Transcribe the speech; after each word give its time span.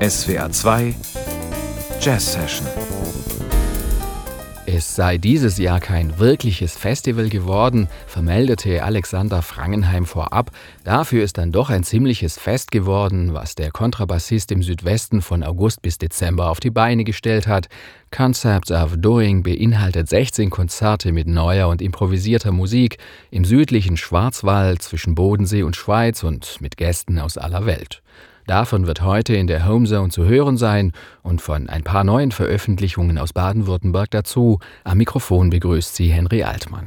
SWR 0.00 0.50
2 0.52 0.94
Jazz 2.00 2.22
Session 2.22 2.95
es 4.66 4.96
sei 4.96 5.16
dieses 5.16 5.58
Jahr 5.58 5.78
kein 5.78 6.18
wirkliches 6.18 6.76
Festival 6.76 7.28
geworden, 7.28 7.88
vermeldete 8.06 8.82
Alexander 8.82 9.40
Frangenheim 9.40 10.06
vorab. 10.06 10.50
Dafür 10.82 11.22
ist 11.22 11.38
dann 11.38 11.52
doch 11.52 11.70
ein 11.70 11.84
ziemliches 11.84 12.36
Fest 12.38 12.72
geworden, 12.72 13.32
was 13.32 13.54
der 13.54 13.70
Kontrabassist 13.70 14.50
im 14.50 14.62
Südwesten 14.62 15.22
von 15.22 15.44
August 15.44 15.82
bis 15.82 15.98
Dezember 15.98 16.50
auf 16.50 16.58
die 16.58 16.70
Beine 16.70 17.04
gestellt 17.04 17.46
hat. 17.46 17.68
Concepts 18.10 18.72
of 18.72 18.96
Doing 18.96 19.44
beinhaltet 19.44 20.08
16 20.08 20.50
Konzerte 20.50 21.12
mit 21.12 21.28
neuer 21.28 21.68
und 21.68 21.80
improvisierter 21.80 22.50
Musik 22.50 22.98
im 23.30 23.44
südlichen 23.44 23.96
Schwarzwald 23.96 24.82
zwischen 24.82 25.14
Bodensee 25.14 25.62
und 25.62 25.76
Schweiz 25.76 26.24
und 26.24 26.60
mit 26.60 26.76
Gästen 26.76 27.18
aus 27.18 27.38
aller 27.38 27.66
Welt. 27.66 28.02
Davon 28.46 28.86
wird 28.86 29.02
heute 29.02 29.34
in 29.34 29.48
der 29.48 29.66
Homezone 29.66 30.10
zu 30.10 30.24
hören 30.24 30.56
sein 30.56 30.92
und 31.22 31.40
von 31.40 31.68
ein 31.68 31.82
paar 31.82 32.04
neuen 32.04 32.30
Veröffentlichungen 32.30 33.18
aus 33.18 33.32
Baden-Württemberg 33.32 34.10
dazu. 34.12 34.60
Am 34.84 34.98
Mikrofon 34.98 35.50
begrüßt 35.50 35.96
sie 35.96 36.08
Henry 36.08 36.44
Altmann. 36.44 36.86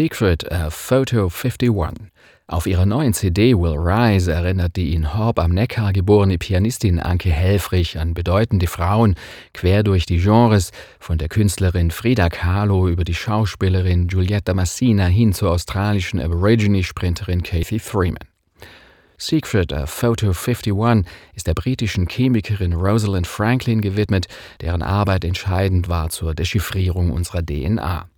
Secret 0.00 0.50
a 0.50 0.70
Photo 0.70 1.28
51. 1.28 2.10
Auf 2.46 2.66
ihrer 2.66 2.86
neuen 2.86 3.12
CD 3.12 3.54
Will 3.54 3.76
Rise 3.76 4.32
erinnert 4.32 4.76
die 4.76 4.94
in 4.94 5.12
Horb 5.12 5.38
am 5.38 5.50
Neckar 5.50 5.92
geborene 5.92 6.38
Pianistin 6.38 6.98
Anke 6.98 7.30
Helfrich 7.30 7.98
an 7.98 8.14
bedeutende 8.14 8.66
Frauen 8.66 9.14
quer 9.52 9.82
durch 9.82 10.06
die 10.06 10.16
Genres, 10.16 10.70
von 11.00 11.18
der 11.18 11.28
Künstlerin 11.28 11.90
Frida 11.90 12.30
Kahlo 12.30 12.88
über 12.88 13.04
die 13.04 13.14
Schauspielerin 13.14 14.08
Giulietta 14.08 14.54
Massina 14.54 15.04
hin 15.04 15.34
zur 15.34 15.50
australischen 15.50 16.18
Aborigine-Sprinterin 16.18 17.42
Kathy 17.42 17.78
Freeman. 17.78 18.26
Secret 19.18 19.70
a 19.70 19.84
Photo 19.84 20.28
51 20.28 21.04
ist 21.34 21.46
der 21.46 21.52
britischen 21.52 22.08
Chemikerin 22.08 22.72
Rosalind 22.72 23.26
Franklin 23.26 23.82
gewidmet, 23.82 24.28
deren 24.62 24.80
Arbeit 24.82 25.26
entscheidend 25.26 25.90
war 25.90 26.08
zur 26.08 26.34
Dechiffrierung 26.34 27.10
unserer 27.10 27.44
DNA. 27.44 28.09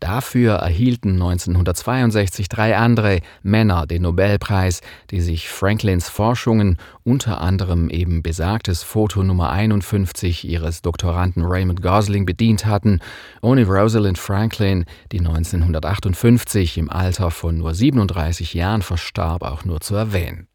Dafür 0.00 0.54
erhielten 0.54 1.12
1962 1.12 2.48
drei 2.48 2.76
andere 2.76 3.20
Männer 3.42 3.86
den 3.86 4.02
Nobelpreis, 4.02 4.80
die 5.10 5.20
sich 5.20 5.48
Franklins 5.48 6.08
Forschungen, 6.08 6.78
unter 7.04 7.40
anderem 7.40 7.88
eben 7.88 8.22
besagtes 8.22 8.82
Foto 8.82 9.22
Nummer 9.22 9.50
51 9.50 10.46
ihres 10.48 10.82
Doktoranden 10.82 11.44
Raymond 11.44 11.82
Gosling 11.82 12.26
bedient 12.26 12.66
hatten, 12.66 13.00
ohne 13.42 13.66
Rosalind 13.66 14.18
Franklin, 14.18 14.84
die 15.12 15.20
1958 15.20 16.78
im 16.78 16.90
Alter 16.90 17.30
von 17.30 17.58
nur 17.58 17.74
37 17.74 18.54
Jahren 18.54 18.82
verstarb, 18.82 19.42
auch 19.42 19.64
nur 19.64 19.80
zu 19.80 19.94
erwähnen. 19.94 20.48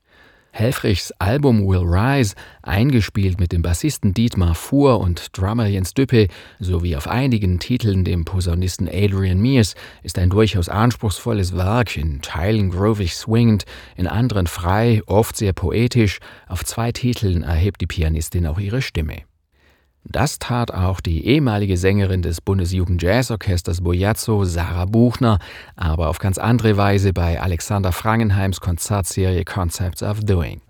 Helfrichs 0.52 1.12
Album 1.20 1.66
Will 1.66 1.84
Rise, 1.84 2.36
eingespielt 2.62 3.40
mit 3.40 3.52
dem 3.52 3.62
Bassisten 3.62 4.14
Dietmar 4.14 4.54
Fuhr 4.54 5.00
und 5.00 5.38
Drummer 5.38 5.66
Jens 5.66 5.94
Düppe 5.94 6.28
sowie 6.60 6.96
auf 6.96 7.08
einigen 7.08 7.60
Titeln 7.60 8.04
dem 8.04 8.26
Posaunisten 8.26 8.88
Adrian 8.88 9.42
Mears, 9.42 9.76
ist 10.04 10.20
ein 10.20 10.30
durchaus 10.30 10.70
anspruchsvolles 10.70 11.56
Werk, 11.56 11.96
in 11.98 12.22
Teilen 12.22 12.70
grovig 12.70 13.16
swingend, 13.16 13.66
in 13.96 14.08
anderen 14.08 14.48
frei, 14.48 15.02
oft 15.08 15.38
sehr 15.38 15.54
poetisch. 15.54 16.20
Auf 16.48 16.66
zwei 16.66 16.92
Titeln 16.92 17.44
erhebt 17.44 17.82
die 17.82 17.88
Pianistin 17.88 18.46
auch 18.46 18.60
ihre 18.60 18.82
Stimme. 18.82 19.24
Das 20.04 20.40
tat 20.40 20.74
auch 20.74 21.00
die 21.00 21.28
ehemalige 21.28 21.78
Sängerin 21.78 22.22
des 22.22 22.42
Bundesjugendjazzorchesters 22.42 23.82
Bojazzo, 23.82 24.46
Sarah 24.46 24.86
Buchner, 24.86 25.40
aber 25.76 26.10
auf 26.10 26.18
ganz 26.18 26.38
andere 26.38 26.76
Weise 26.76 27.14
bei 27.14 27.40
Alexander 27.40 27.92
Frangenheims 27.92 28.60
Konzertserie 28.62 29.46
Concepts 29.46 30.02
of 30.02 30.22
Doing. 30.22 30.62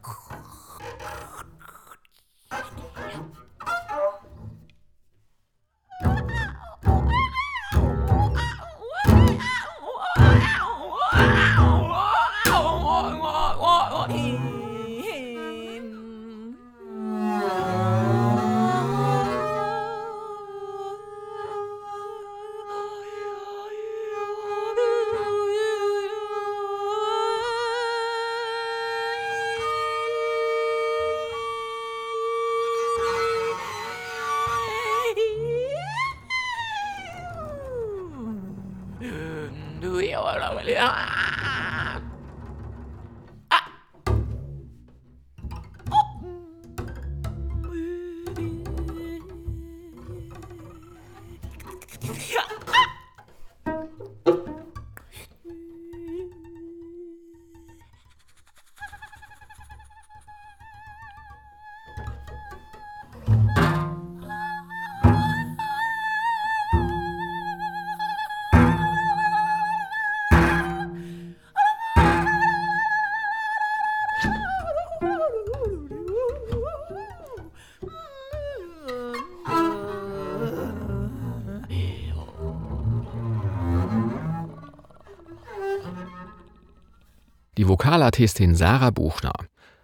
Die 87.62 87.68
Vokalartistin 87.68 88.56
Sarah 88.56 88.90
Buchner. 88.90 89.34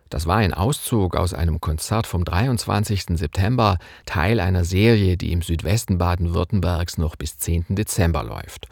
Das 0.09 0.25
war 0.25 0.37
ein 0.37 0.55
Auszug 0.55 1.15
aus 1.15 1.35
einem 1.35 1.61
Konzert 1.61 2.07
vom 2.07 2.25
23. 2.25 3.05
September, 3.19 3.77
Teil 4.07 4.39
einer 4.39 4.65
Serie, 4.65 5.15
die 5.15 5.31
im 5.31 5.43
Südwesten 5.43 5.99
Baden-Württembergs 5.99 6.97
noch 6.97 7.15
bis 7.15 7.37
10. 7.37 7.65
Dezember 7.75 8.23
läuft. 8.23 8.67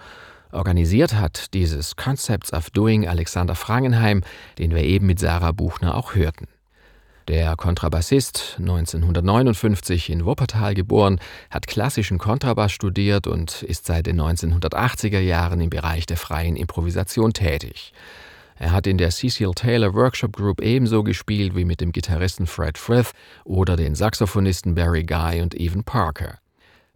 Organisiert 0.52 1.14
hat 1.14 1.54
dieses 1.54 1.96
Concepts 1.96 2.52
of 2.52 2.72
Doing 2.72 3.08
Alexander 3.08 3.54
Frangenheim, 3.54 4.24
den 4.58 4.72
wir 4.74 4.82
eben 4.82 5.06
mit 5.06 5.20
Sarah 5.20 5.52
Buchner 5.52 5.94
auch 5.94 6.16
hörten. 6.16 6.48
Der 7.28 7.56
Kontrabassist, 7.56 8.56
1959 8.58 10.10
in 10.10 10.26
Wuppertal 10.26 10.74
geboren, 10.74 11.20
hat 11.52 11.68
klassischen 11.68 12.18
Kontrabass 12.18 12.72
studiert 12.72 13.28
und 13.28 13.62
ist 13.62 13.86
seit 13.86 14.08
den 14.08 14.20
1980er 14.20 15.20
Jahren 15.20 15.62
im 15.62 15.70
Bereich 15.70 16.08
der 16.08 16.18
freien 16.18 16.56
Improvisation 16.56 17.34
tätig. 17.34 17.94
Er 18.58 18.72
hat 18.72 18.88
in 18.88 18.98
der 18.98 19.10
Cecil 19.10 19.52
Taylor 19.54 19.94
Workshop 19.94 20.34
Group 20.34 20.62
ebenso 20.62 21.04
gespielt 21.04 21.56
wie 21.56 21.66
mit 21.66 21.82
dem 21.82 21.92
Gitarristen 21.92 22.48
Fred 22.48 22.78
Frith 22.78 23.12
oder 23.44 23.76
den 23.76 23.96
Saxophonisten 23.96 24.76
Barry 24.76 25.04
Guy 25.04 25.42
und 25.42 25.54
Evan 25.60 25.84
Parker. 25.84 26.40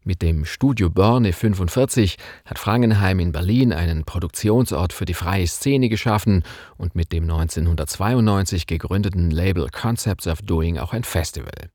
Mit 0.06 0.22
dem 0.22 0.46
Studio 0.46 0.90
Börne 0.90 1.34
45 1.34 2.18
hat 2.46 2.58
Frangenheim 2.58 3.20
in 3.20 3.34
Berlin 3.34 3.74
einen 3.74 4.06
Produktionsort 4.06 4.94
für 4.94 5.04
die 5.04 5.14
freie 5.14 5.46
Szene 5.46 5.90
geschaffen 5.90 6.44
und 6.78 6.96
mit 6.96 7.12
dem 7.12 7.24
1992 7.24 8.66
gegründeten 8.66 9.30
Label 9.30 9.68
Concepts 9.70 10.28
of 10.28 10.42
Doing 10.42 10.78
auch 10.78 10.94
ein 10.94 11.04
Festival. 11.04 11.70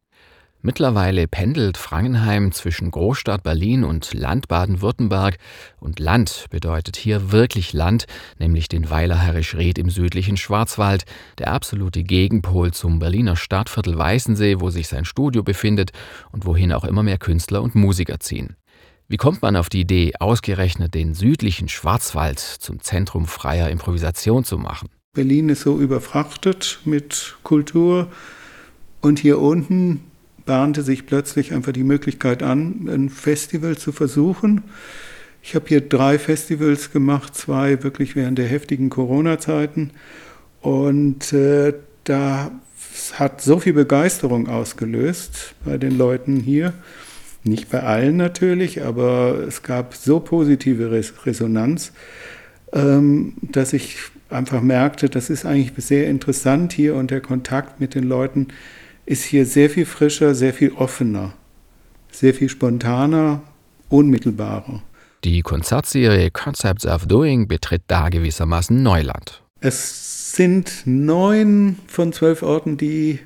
Mittlerweile 0.66 1.28
pendelt 1.28 1.76
Frangenheim 1.76 2.50
zwischen 2.50 2.90
Großstadt 2.90 3.42
Berlin 3.42 3.84
und 3.84 4.14
Land 4.14 4.48
Baden-Württemberg 4.48 5.36
und 5.78 6.00
Land 6.00 6.46
bedeutet 6.48 6.96
hier 6.96 7.32
wirklich 7.32 7.74
Land, 7.74 8.06
nämlich 8.38 8.68
den 8.68 8.88
Weiler 8.88 9.18
Herrisch-Ried 9.18 9.76
im 9.78 9.90
südlichen 9.90 10.38
Schwarzwald, 10.38 11.04
der 11.36 11.52
absolute 11.52 12.02
Gegenpol 12.02 12.72
zum 12.72 12.98
Berliner 12.98 13.36
Stadtviertel 13.36 13.98
Weißensee, 13.98 14.58
wo 14.58 14.70
sich 14.70 14.88
sein 14.88 15.04
Studio 15.04 15.42
befindet 15.42 15.90
und 16.32 16.46
wohin 16.46 16.72
auch 16.72 16.84
immer 16.84 17.02
mehr 17.02 17.18
Künstler 17.18 17.60
und 17.60 17.74
Musiker 17.74 18.18
ziehen. 18.18 18.56
Wie 19.06 19.18
kommt 19.18 19.42
man 19.42 19.56
auf 19.56 19.68
die 19.68 19.80
Idee, 19.80 20.14
ausgerechnet 20.18 20.94
den 20.94 21.12
südlichen 21.12 21.68
Schwarzwald 21.68 22.38
zum 22.38 22.80
Zentrum 22.80 23.26
freier 23.26 23.68
Improvisation 23.68 24.44
zu 24.44 24.56
machen? 24.56 24.88
Berlin 25.12 25.50
ist 25.50 25.60
so 25.60 25.78
überfrachtet 25.78 26.78
mit 26.86 27.36
Kultur 27.42 28.10
und 29.02 29.18
hier 29.18 29.38
unten 29.40 30.00
bahnte 30.46 30.82
sich 30.82 31.06
plötzlich 31.06 31.52
einfach 31.52 31.72
die 31.72 31.84
Möglichkeit 31.84 32.42
an, 32.42 32.88
ein 32.88 33.08
Festival 33.08 33.76
zu 33.76 33.92
versuchen. 33.92 34.62
Ich 35.42 35.54
habe 35.54 35.66
hier 35.68 35.80
drei 35.80 36.18
Festivals 36.18 36.92
gemacht, 36.92 37.34
zwei 37.34 37.82
wirklich 37.82 38.16
während 38.16 38.38
der 38.38 38.46
heftigen 38.46 38.90
Corona-Zeiten. 38.90 39.90
Und 40.60 41.32
äh, 41.32 41.74
da 42.04 42.50
hat 43.14 43.40
so 43.42 43.58
viel 43.58 43.74
Begeisterung 43.74 44.48
ausgelöst 44.48 45.54
bei 45.64 45.76
den 45.76 45.98
Leuten 45.98 46.36
hier. 46.36 46.72
Nicht 47.42 47.68
bei 47.68 47.82
allen 47.82 48.16
natürlich, 48.16 48.82
aber 48.82 49.38
es 49.46 49.62
gab 49.62 49.94
so 49.94 50.20
positive 50.20 50.90
Resonanz, 51.26 51.92
ähm, 52.72 53.34
dass 53.42 53.74
ich 53.74 53.98
einfach 54.30 54.62
merkte, 54.62 55.10
das 55.10 55.28
ist 55.28 55.44
eigentlich 55.44 55.72
sehr 55.84 56.08
interessant 56.08 56.72
hier 56.72 56.94
und 56.94 57.10
der 57.10 57.20
Kontakt 57.20 57.80
mit 57.80 57.94
den 57.94 58.04
Leuten 58.04 58.48
ist 59.06 59.24
hier 59.24 59.46
sehr 59.46 59.70
viel 59.70 59.86
frischer, 59.86 60.34
sehr 60.34 60.54
viel 60.54 60.72
offener, 60.72 61.34
sehr 62.10 62.34
viel 62.34 62.48
spontaner, 62.48 63.42
unmittelbarer. 63.88 64.82
Die 65.24 65.42
Konzertserie 65.42 66.30
Concepts 66.30 66.86
of 66.86 67.06
Doing 67.06 67.48
betritt 67.48 67.82
da 67.86 68.08
gewissermaßen 68.08 68.82
Neuland. 68.82 69.42
Es 69.60 70.32
sind 70.32 70.82
neun 70.84 71.76
von 71.86 72.12
zwölf 72.12 72.42
Orten, 72.42 72.76
die, 72.76 73.20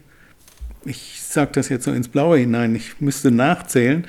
ich 0.84 1.20
sage 1.22 1.50
das 1.54 1.68
jetzt 1.68 1.84
so 1.84 1.92
ins 1.92 2.08
Blaue 2.08 2.38
hinein, 2.38 2.74
ich 2.76 3.00
müsste 3.00 3.30
nachzählen, 3.30 4.06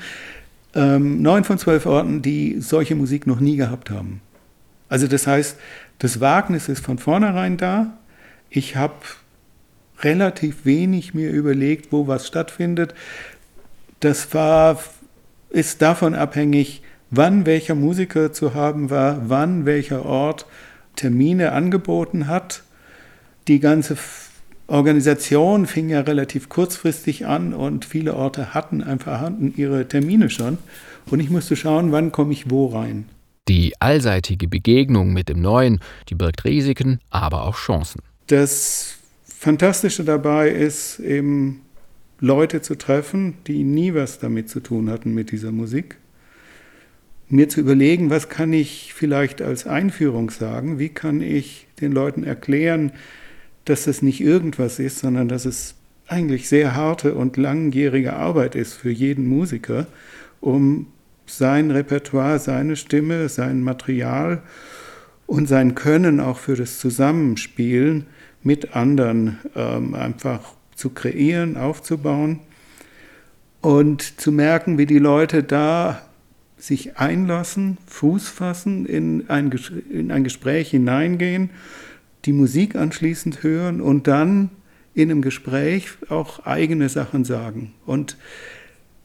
ähm, 0.74 1.22
neun 1.22 1.42
von 1.44 1.58
zwölf 1.58 1.86
Orten, 1.86 2.22
die 2.22 2.60
solche 2.60 2.94
Musik 2.94 3.26
noch 3.26 3.40
nie 3.40 3.56
gehabt 3.56 3.90
haben. 3.90 4.20
Also 4.88 5.06
das 5.06 5.26
heißt, 5.26 5.56
das 5.98 6.20
Wagnis 6.20 6.68
ist 6.68 6.84
von 6.84 6.98
vornherein 6.98 7.56
da. 7.56 7.98
Ich 8.50 8.76
habe 8.76 8.94
relativ 10.02 10.64
wenig 10.64 11.14
mir 11.14 11.30
überlegt, 11.30 11.92
wo 11.92 12.06
was 12.06 12.26
stattfindet. 12.26 12.94
Das 14.00 14.32
war, 14.34 14.80
ist 15.50 15.82
davon 15.82 16.14
abhängig, 16.14 16.82
wann 17.10 17.46
welcher 17.46 17.74
Musiker 17.74 18.32
zu 18.32 18.54
haben 18.54 18.90
war, 18.90 19.28
wann 19.28 19.66
welcher 19.66 20.04
Ort 20.04 20.46
Termine 20.96 21.52
angeboten 21.52 22.26
hat. 22.26 22.62
Die 23.48 23.60
ganze 23.60 23.96
Organisation 24.66 25.66
fing 25.66 25.88
ja 25.88 26.00
relativ 26.00 26.48
kurzfristig 26.48 27.26
an 27.26 27.52
und 27.52 27.84
viele 27.84 28.14
Orte 28.14 28.54
hatten 28.54 28.82
einfach 28.82 29.20
hatten 29.20 29.52
ihre 29.56 29.88
Termine 29.88 30.30
schon. 30.30 30.58
Und 31.10 31.20
ich 31.20 31.30
musste 31.30 31.56
schauen, 31.56 31.90
wann 31.92 32.12
komme 32.12 32.32
ich 32.32 32.50
wo 32.50 32.66
rein. 32.66 33.06
Die 33.48 33.72
allseitige 33.80 34.46
Begegnung 34.46 35.12
mit 35.12 35.28
dem 35.28 35.40
Neuen, 35.40 35.80
die 36.08 36.14
birgt 36.14 36.44
Risiken, 36.44 37.00
aber 37.10 37.42
auch 37.42 37.56
Chancen. 37.56 38.00
Das 38.28 38.99
Fantastische 39.42 40.04
dabei 40.04 40.50
ist 40.50 40.98
eben 40.98 41.62
Leute 42.18 42.60
zu 42.60 42.74
treffen, 42.74 43.38
die 43.46 43.64
nie 43.64 43.94
was 43.94 44.18
damit 44.18 44.50
zu 44.50 44.60
tun 44.60 44.90
hatten 44.90 45.14
mit 45.14 45.32
dieser 45.32 45.50
Musik. 45.50 45.96
Mir 47.30 47.48
zu 47.48 47.60
überlegen, 47.60 48.10
was 48.10 48.28
kann 48.28 48.52
ich 48.52 48.92
vielleicht 48.92 49.40
als 49.40 49.66
Einführung 49.66 50.28
sagen, 50.28 50.78
wie 50.78 50.90
kann 50.90 51.22
ich 51.22 51.68
den 51.80 51.90
Leuten 51.90 52.22
erklären, 52.22 52.92
dass 53.64 53.84
das 53.84 54.02
nicht 54.02 54.20
irgendwas 54.20 54.78
ist, 54.78 54.98
sondern 54.98 55.26
dass 55.28 55.46
es 55.46 55.74
eigentlich 56.06 56.46
sehr 56.46 56.76
harte 56.76 57.14
und 57.14 57.38
langjährige 57.38 58.12
Arbeit 58.12 58.54
ist 58.54 58.74
für 58.74 58.90
jeden 58.90 59.26
Musiker, 59.26 59.86
um 60.42 60.88
sein 61.24 61.70
Repertoire, 61.70 62.38
seine 62.40 62.76
Stimme, 62.76 63.30
sein 63.30 63.62
Material 63.62 64.42
und 65.26 65.48
sein 65.48 65.74
Können 65.74 66.20
auch 66.20 66.36
für 66.36 66.56
das 66.56 66.78
Zusammenspielen 66.78 68.04
mit 68.42 68.74
anderen 68.74 69.38
ähm, 69.54 69.94
einfach 69.94 70.54
zu 70.74 70.90
kreieren, 70.90 71.56
aufzubauen 71.56 72.40
und 73.60 74.20
zu 74.20 74.32
merken, 74.32 74.78
wie 74.78 74.86
die 74.86 74.98
Leute 74.98 75.42
da 75.42 76.02
sich 76.56 76.98
einlassen, 76.98 77.78
Fuß 77.86 78.28
fassen, 78.28 78.86
in 78.86 79.28
ein, 79.28 79.50
in 79.90 80.12
ein 80.12 80.24
Gespräch 80.24 80.70
hineingehen, 80.70 81.50
die 82.24 82.32
Musik 82.32 82.76
anschließend 82.76 83.42
hören 83.42 83.80
und 83.80 84.06
dann 84.06 84.50
in 84.94 85.10
einem 85.10 85.22
Gespräch 85.22 85.88
auch 86.08 86.44
eigene 86.44 86.88
Sachen 86.88 87.24
sagen. 87.24 87.72
Und 87.86 88.16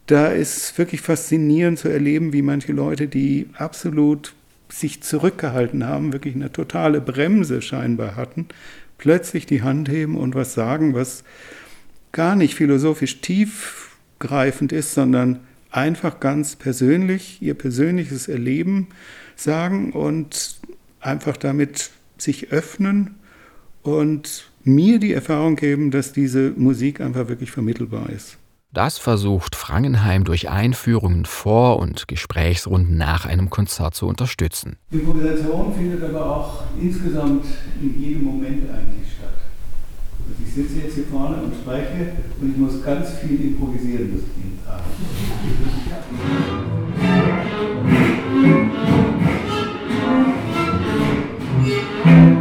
da 0.08 0.28
ist 0.28 0.78
wirklich 0.78 1.02
faszinierend 1.02 1.80
zu 1.80 1.90
erleben, 1.90 2.34
wie 2.34 2.42
manche 2.42 2.74
Leute, 2.74 3.08
die 3.08 3.50
absolut 3.58 4.34
sich 4.70 5.02
zurückgehalten 5.02 5.86
haben, 5.86 6.12
wirklich 6.12 6.36
eine 6.36 6.52
totale 6.52 7.02
Bremse 7.02 7.62
scheinbar 7.62 8.16
hatten, 8.16 8.48
plötzlich 8.98 9.46
die 9.46 9.62
Hand 9.62 9.90
heben 9.90 10.18
und 10.18 10.36
was 10.36 10.54
sagen, 10.54 10.94
was 10.94 11.24
gar 12.12 12.36
nicht 12.36 12.56
philosophisch 12.56 13.22
tiefgreifend 13.22 14.72
ist, 14.72 14.94
sondern 14.94 15.42
einfach 15.70 16.20
ganz 16.20 16.56
persönlich, 16.56 17.42
ihr 17.42 17.54
persönliches 17.54 18.28
Erleben 18.28 18.88
sagen 19.36 19.92
und 19.92 20.60
einfach 21.02 21.38
damit 21.38 21.92
sich 22.18 22.52
öffnen 22.52 23.16
und 23.84 24.50
mir 24.64 25.00
die 25.00 25.14
Erfahrung 25.14 25.56
geben, 25.58 25.92
dass 25.92 26.14
diese 26.14 26.52
Musik 26.52 27.02
einfach 27.02 27.28
wirklich 27.28 27.52
vermittelbar 27.52 28.10
ist. 28.10 28.38
Das 28.76 28.98
versucht 28.98 29.56
Frangenheim 29.56 30.26
durch 30.26 30.50
Einführungen 30.50 31.24
vor 31.24 31.80
und 31.80 32.10
Gesprächsrunden 32.10 32.98
nach 32.98 33.26
einem 33.26 33.50
Konzert 33.50 33.96
zu 33.96 34.06
unterstützen. 34.06 34.76
Improvisation 34.92 35.74
findet 35.74 36.04
aber 36.04 36.30
auch 36.30 36.64
insgesamt 36.78 37.46
in 37.82 37.98
jedem 37.98 38.26
Moment 38.26 38.70
eigentlich 38.70 39.14
statt. 39.14 39.30
Also 40.28 40.44
ich 40.46 40.54
sitze 40.54 40.86
jetzt 40.86 40.96
hier 40.96 41.06
vorne 41.06 41.38
und 41.38 41.54
spreche 41.56 42.18
und 42.42 42.52
ich 42.52 42.58
muss 42.58 42.84
ganz 42.84 43.12
viel 43.20 43.40
improvisieren 43.46 44.12
bis 44.12 44.24
jeden 44.36 44.60
Tag. 44.66 44.82
Musik 51.62 52.35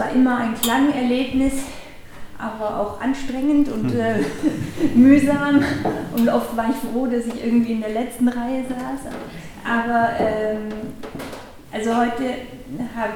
immer 0.00 0.38
ein 0.38 0.54
Klangerlebnis, 0.60 1.52
aber 2.38 2.80
auch 2.80 3.00
anstrengend 3.00 3.68
und 3.68 3.94
äh, 3.94 4.16
mühsam. 4.94 5.62
Und 6.16 6.28
oft 6.28 6.56
war 6.56 6.66
ich 6.70 6.76
froh, 6.76 7.06
dass 7.06 7.26
ich 7.26 7.44
irgendwie 7.44 7.72
in 7.72 7.80
der 7.80 7.90
letzten 7.90 8.28
Reihe 8.28 8.64
saß. 8.68 9.12
Aber 9.64 10.10
ähm, 10.18 10.68
also 11.72 11.96
heute 11.96 12.24
habe 12.96 13.12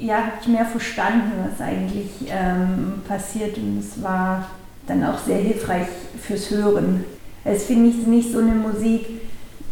ja, 0.00 0.26
hab 0.26 0.40
ich 0.40 0.48
mehr 0.48 0.64
verstanden, 0.64 1.32
was 1.48 1.60
eigentlich 1.60 2.10
ähm, 2.28 3.02
passiert. 3.06 3.56
Und 3.58 3.78
es 3.78 4.02
war 4.02 4.48
dann 4.86 5.04
auch 5.04 5.18
sehr 5.18 5.38
hilfreich 5.38 5.86
fürs 6.20 6.50
Hören. 6.50 7.04
Es 7.44 7.64
finde 7.64 7.90
ich 7.90 8.06
nicht 8.06 8.32
so 8.32 8.38
eine 8.38 8.54
Musik, 8.54 9.06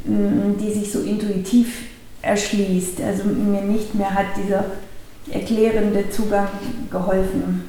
die 0.04 0.72
sich 0.72 0.92
so 0.92 1.00
intuitiv 1.00 1.86
erschließt. 2.22 3.00
Also 3.02 3.24
mir 3.24 3.62
nicht 3.62 3.94
mehr 3.94 4.14
hat 4.14 4.26
dieser 4.36 4.64
erklärende 5.30 6.10
Zugang 6.10 6.48
geholfen. 6.90 7.64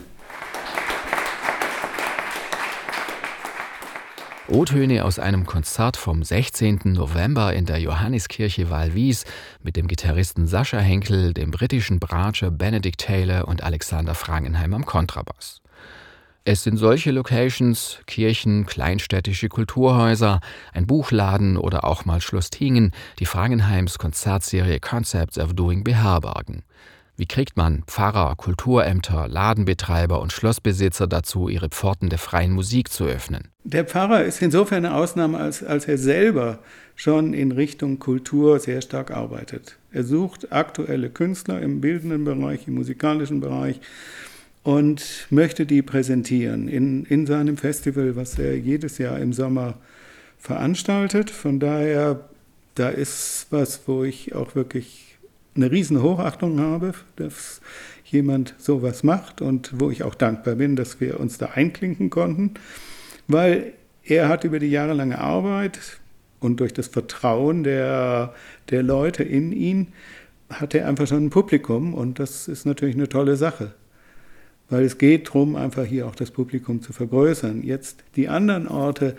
O-Töne 4.50 5.04
aus 5.04 5.20
einem 5.20 5.46
Konzert 5.46 5.98
vom 5.98 6.24
16. 6.24 6.80
November 6.86 7.54
in 7.54 7.66
der 7.66 7.80
Johanniskirche 7.80 8.70
Walwies 8.70 9.26
mit 9.62 9.76
dem 9.76 9.88
Gitarristen 9.88 10.48
Sascha 10.48 10.80
Henkel, 10.80 11.34
dem 11.34 11.52
britischen 11.52 12.00
Bratscher 12.00 12.50
Benedict 12.50 13.00
Taylor 13.00 13.48
und 13.48 13.62
Alexander 13.62 14.16
Frangenheim 14.16 14.74
am 14.74 14.86
Kontrabass. 14.86 15.62
Es 16.46 16.64
sind 16.64 16.78
solche 16.78 17.12
Locations, 17.12 18.00
Kirchen, 18.06 18.66
kleinstädtische 18.66 19.50
Kulturhäuser, 19.50 20.40
ein 20.72 20.88
Buchladen 20.88 21.58
oder 21.58 21.84
auch 21.84 22.06
mal 22.06 22.22
Schloss 22.22 22.50
Tingen, 22.50 22.94
die 23.20 23.26
Frangenheims 23.26 23.98
Konzertserie 23.98 24.80
Concepts 24.80 25.38
of 25.38 25.56
Doing 25.56 25.84
beherbergen. 25.84 26.64
Wie 27.20 27.26
kriegt 27.26 27.58
man 27.58 27.82
Pfarrer, 27.88 28.36
Kulturämter, 28.36 29.28
Ladenbetreiber 29.28 30.22
und 30.22 30.32
Schlossbesitzer 30.32 31.08
dazu, 31.08 31.50
ihre 31.50 31.70
Pforten 31.70 32.10
der 32.10 32.20
freien 32.20 32.52
Musik 32.52 32.92
zu 32.92 33.06
öffnen? 33.06 33.48
Der 33.64 33.86
Pfarrer 33.86 34.24
ist 34.24 34.40
insofern 34.44 34.86
eine 34.86 34.94
Ausnahme, 34.94 35.40
als, 35.40 35.64
als 35.64 35.88
er 35.88 35.98
selber 35.98 36.60
schon 36.96 37.34
in 37.34 37.52
Richtung 37.52 37.98
Kultur 37.98 38.60
sehr 38.60 38.84
stark 38.84 39.10
arbeitet. 39.10 39.78
Er 39.92 40.04
sucht 40.04 40.52
aktuelle 40.52 41.10
Künstler 41.10 41.60
im 41.60 41.82
bildenden 41.82 42.24
Bereich, 42.24 42.68
im 42.68 42.76
musikalischen 42.76 43.40
Bereich 43.40 43.80
und 44.62 45.26
möchte 45.32 45.66
die 45.66 45.82
präsentieren 45.82 46.68
in, 46.68 47.04
in 47.06 47.26
seinem 47.26 47.58
Festival, 47.58 48.16
was 48.16 48.38
er 48.38 48.56
jedes 48.56 49.00
Jahr 49.00 49.20
im 49.20 49.34
Sommer 49.34 49.74
veranstaltet. 50.38 51.32
Von 51.32 51.60
daher, 51.60 52.30
da 52.76 52.90
ist 52.90 53.48
was, 53.50 53.82
wo 53.88 54.04
ich 54.04 54.36
auch 54.36 54.54
wirklich 54.54 55.07
eine 55.58 55.72
riesen 55.72 56.02
Hochachtung 56.02 56.60
habe, 56.60 56.94
dass 57.18 57.62
jemand 58.06 58.56
sowas 58.58 59.04
macht 59.04 59.42
und 59.42 59.72
wo 59.80 59.90
ich 59.90 60.04
auch 60.04 60.16
dankbar 60.16 60.56
bin, 60.56 60.76
dass 60.76 61.02
wir 61.02 61.20
uns 61.20 61.38
da 61.38 61.48
einklinken 61.48 62.10
konnten, 62.10 62.54
weil 63.28 63.74
er 64.04 64.30
hat 64.30 64.44
über 64.46 64.60
die 64.60 64.70
jahrelange 64.70 65.20
Arbeit 65.20 65.80
und 66.40 66.60
durch 66.60 66.74
das 66.74 66.88
Vertrauen 66.88 67.64
der, 67.64 68.34
der 68.70 68.84
Leute 68.84 69.24
in 69.24 69.52
ihn, 69.52 69.88
hat 70.50 70.74
er 70.74 70.88
einfach 70.88 71.08
schon 71.08 71.26
ein 71.26 71.30
Publikum 71.30 71.94
und 71.94 72.20
das 72.20 72.48
ist 72.48 72.66
natürlich 72.66 72.96
eine 72.96 73.10
tolle 73.10 73.36
Sache. 73.36 73.74
Weil 74.70 74.84
es 74.84 74.98
geht 74.98 75.28
darum, 75.28 75.56
einfach 75.56 75.86
hier 75.86 76.08
auch 76.08 76.16
das 76.16 76.32
Publikum 76.32 76.82
zu 76.82 76.94
vergrößern. 76.94 77.64
Jetzt 77.64 78.04
die 78.16 78.30
anderen 78.30 78.68
Orte, 78.68 79.16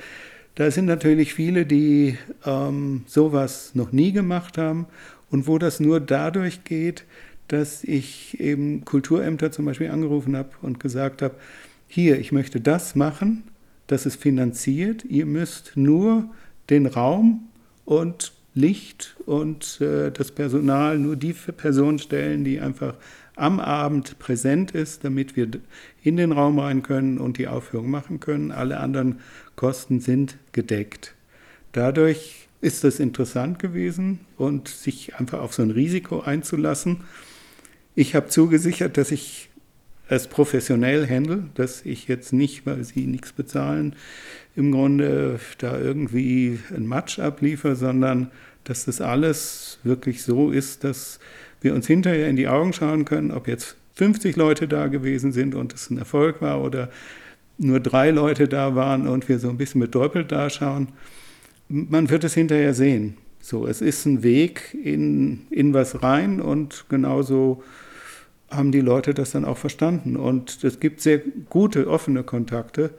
da 0.55 0.70
sind 0.70 0.87
natürlich 0.87 1.35
viele, 1.35 1.66
die 1.66 2.16
ähm, 2.44 3.05
sowas 3.07 3.74
noch 3.74 3.92
nie 3.92 4.12
gemacht 4.12 4.59
haben 4.59 4.87
und 5.30 5.46
wo 5.46 5.58
das 5.58 5.80
nur 5.80 6.00
dadurch 6.00 6.64
geht, 6.64 7.04
dass 7.48 7.82
ich 7.82 8.38
eben 8.40 8.84
Kulturämter 8.84 9.50
zum 9.50 9.64
Beispiel 9.64 9.90
angerufen 9.90 10.36
habe 10.36 10.50
und 10.62 10.80
gesagt 10.80 11.22
habe, 11.22 11.34
hier, 11.86 12.18
ich 12.18 12.32
möchte 12.32 12.60
das 12.60 12.94
machen, 12.94 13.44
das 13.86 14.04
ist 14.04 14.20
finanziert, 14.20 15.04
ihr 15.04 15.24
müsst 15.24 15.72
nur 15.74 16.28
den 16.68 16.86
Raum 16.86 17.48
und 17.86 18.32
Licht 18.54 19.16
und 19.24 19.80
äh, 19.80 20.10
das 20.10 20.32
Personal, 20.32 20.98
nur 20.98 21.16
die 21.16 21.32
Person 21.32 21.98
stellen, 21.98 22.44
die 22.44 22.60
einfach 22.60 22.94
am 23.36 23.60
Abend 23.60 24.18
präsent 24.18 24.72
ist, 24.72 25.04
damit 25.04 25.36
wir 25.36 25.48
in 26.02 26.16
den 26.16 26.32
Raum 26.32 26.58
rein 26.58 26.82
können 26.82 27.18
und 27.18 27.38
die 27.38 27.46
Aufführung 27.46 27.88
machen 27.88 28.20
können. 28.20 28.50
Alle 28.50 28.80
anderen 28.80 29.20
Kosten 29.54 30.00
sind 30.00 30.36
gedeckt. 30.52 31.14
Dadurch 31.72 32.47
ist 32.60 32.84
das 32.84 32.98
interessant 33.00 33.58
gewesen 33.58 34.20
und 34.36 34.68
sich 34.68 35.16
einfach 35.16 35.40
auf 35.40 35.54
so 35.54 35.62
ein 35.62 35.70
Risiko 35.70 36.20
einzulassen. 36.20 37.04
Ich 37.94 38.14
habe 38.14 38.28
zugesichert, 38.28 38.96
dass 38.96 39.10
ich 39.10 39.48
es 40.08 40.26
professionell 40.26 41.06
handle, 41.08 41.44
dass 41.54 41.84
ich 41.84 42.08
jetzt 42.08 42.32
nicht, 42.32 42.66
weil 42.66 42.82
sie 42.82 43.06
nichts 43.06 43.32
bezahlen, 43.32 43.94
im 44.56 44.72
Grunde 44.72 45.38
da 45.58 45.78
irgendwie 45.78 46.58
ein 46.74 46.86
Match 46.86 47.18
abliefer, 47.18 47.76
sondern 47.76 48.30
dass 48.64 48.86
das 48.86 49.00
alles 49.00 49.78
wirklich 49.84 50.22
so 50.22 50.50
ist, 50.50 50.84
dass 50.84 51.20
wir 51.60 51.74
uns 51.74 51.86
hinterher 51.86 52.28
in 52.28 52.36
die 52.36 52.48
Augen 52.48 52.72
schauen 52.72 53.04
können, 53.04 53.30
ob 53.30 53.48
jetzt 53.48 53.76
50 53.94 54.36
Leute 54.36 54.68
da 54.68 54.86
gewesen 54.86 55.32
sind 55.32 55.54
und 55.54 55.74
es 55.74 55.90
ein 55.90 55.98
Erfolg 55.98 56.40
war 56.40 56.62
oder 56.62 56.90
nur 57.58 57.80
drei 57.80 58.10
Leute 58.10 58.48
da 58.48 58.74
waren 58.74 59.08
und 59.08 59.28
wir 59.28 59.38
so 59.38 59.48
ein 59.48 59.58
bisschen 59.58 59.80
betäubelt 59.80 60.32
daschauen 60.32 60.88
man 61.68 62.11
wird 62.11 62.24
es 62.24 62.35
hinterher 62.35 62.74
sehen. 62.74 63.16
So, 63.40 63.66
es 63.66 63.81
ist 63.81 64.04
ein 64.04 64.22
Weg 64.22 64.76
in, 64.83 65.46
in 65.50 65.72
was 65.74 66.02
rein 66.02 66.40
und 66.40 66.87
genauso 66.88 67.62
haben 68.50 68.72
die 68.72 68.81
Leute 68.81 69.14
das 69.14 69.31
dann 69.31 69.44
auch 69.44 69.59
verstanden. 69.59 70.16
Und 70.16 70.64
es 70.64 70.81
gibt 70.81 71.00
sehr 71.00 71.20
gute, 71.48 71.88
offene 71.88 72.24
Kontakte. 72.24 72.94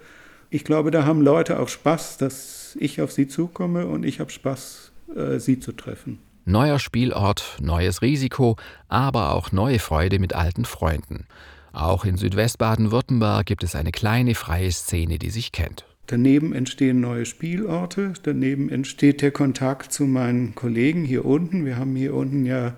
Ich 0.50 0.64
glaube, 0.64 0.92
da 0.92 1.06
haben 1.06 1.22
Leute 1.22 1.60
auch 1.60 1.68
Spaß, 1.68 2.18
dass 2.18 2.78
ich 2.80 3.02
auf 3.02 3.12
sie 3.12 3.28
zukomme 3.28 3.86
und 3.88 4.04
ich 4.04 4.20
habe 4.20 4.32
Spaß, 4.32 4.92
äh, 5.16 5.40
sie 5.40 5.60
zu 5.60 5.72
treffen. 5.72 6.20
Neuer 6.46 6.80
Spielort, 6.80 7.58
neues 7.62 8.02
Risiko, 8.02 8.56
aber 8.88 9.34
auch 9.34 9.52
neue 9.52 9.80
Freude 9.80 10.18
mit 10.20 10.34
alten 10.34 10.66
Freunden. 10.66 11.28
Auch 11.74 12.06
in 12.06 12.18
Südwestbaden-Württemberg 12.18 13.46
gibt 13.46 13.64
es 13.64 13.76
eine 13.76 13.92
kleine 13.92 14.34
freie 14.34 14.72
Szene, 14.72 15.20
die 15.20 15.30
sich 15.30 15.52
kennt. 15.52 15.86
Daneben 16.12 16.54
entstehen 16.54 17.02
neue 17.02 17.28
Spielorte, 17.28 18.14
daneben 18.24 18.70
entsteht 18.70 19.22
der 19.22 19.30
Kontakt 19.30 19.94
zu 19.94 20.06
meinen 20.06 20.56
Kollegen 20.56 21.04
hier 21.04 21.24
unten. 21.24 21.66
Wir 21.66 21.78
haben 21.78 21.96
hier 21.96 22.16
unten 22.16 22.48
ja 22.48 22.74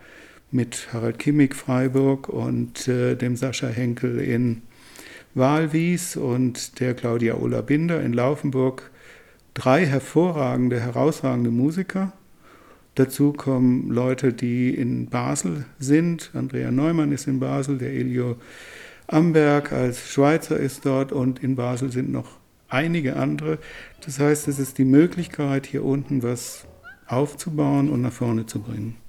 mit 0.51 0.89
Harald 0.91 1.17
Kimmig 1.17 1.55
Freiburg 1.55 2.27
und 2.27 2.89
äh, 2.89 3.15
dem 3.15 3.37
Sascha 3.37 3.67
Henkel 3.67 4.19
in 4.19 4.63
Walwies 5.33 6.17
und 6.17 6.81
der 6.81 6.93
Claudia 6.93 7.35
Ola 7.35 7.61
Binder 7.61 8.01
in 8.01 8.11
Laufenburg 8.11 8.91
drei 9.53 9.85
hervorragende, 9.85 10.81
herausragende 10.81 11.51
Musiker. 11.51 12.11
Dazu 12.95 13.31
kommen 13.31 13.91
Leute, 13.91 14.33
die 14.33 14.75
in 14.75 15.05
Basel 15.05 15.63
sind. 15.79 16.31
Andrea 16.33 16.69
Neumann 16.69 17.13
ist 17.13 17.27
in 17.27 17.39
Basel, 17.39 17.77
der 17.77 17.93
Elio 17.93 18.35
Amberg 19.07 19.71
als 19.71 20.11
Schweizer 20.11 20.57
ist 20.59 20.85
dort 20.85 21.13
und 21.13 21.41
in 21.41 21.55
Basel 21.55 21.93
sind 21.93 22.11
noch 22.11 22.40
einige 22.71 23.15
andere. 23.15 23.59
Das 24.05 24.19
heißt, 24.19 24.47
es 24.47 24.59
ist 24.59 24.77
die 24.77 24.85
Möglichkeit, 24.85 25.65
hier 25.65 25.83
unten 25.83 26.23
was 26.23 26.65
aufzubauen 27.07 27.89
und 27.89 28.01
nach 28.01 28.13
vorne 28.13 28.45
zu 28.45 28.61
bringen. 28.61 29.00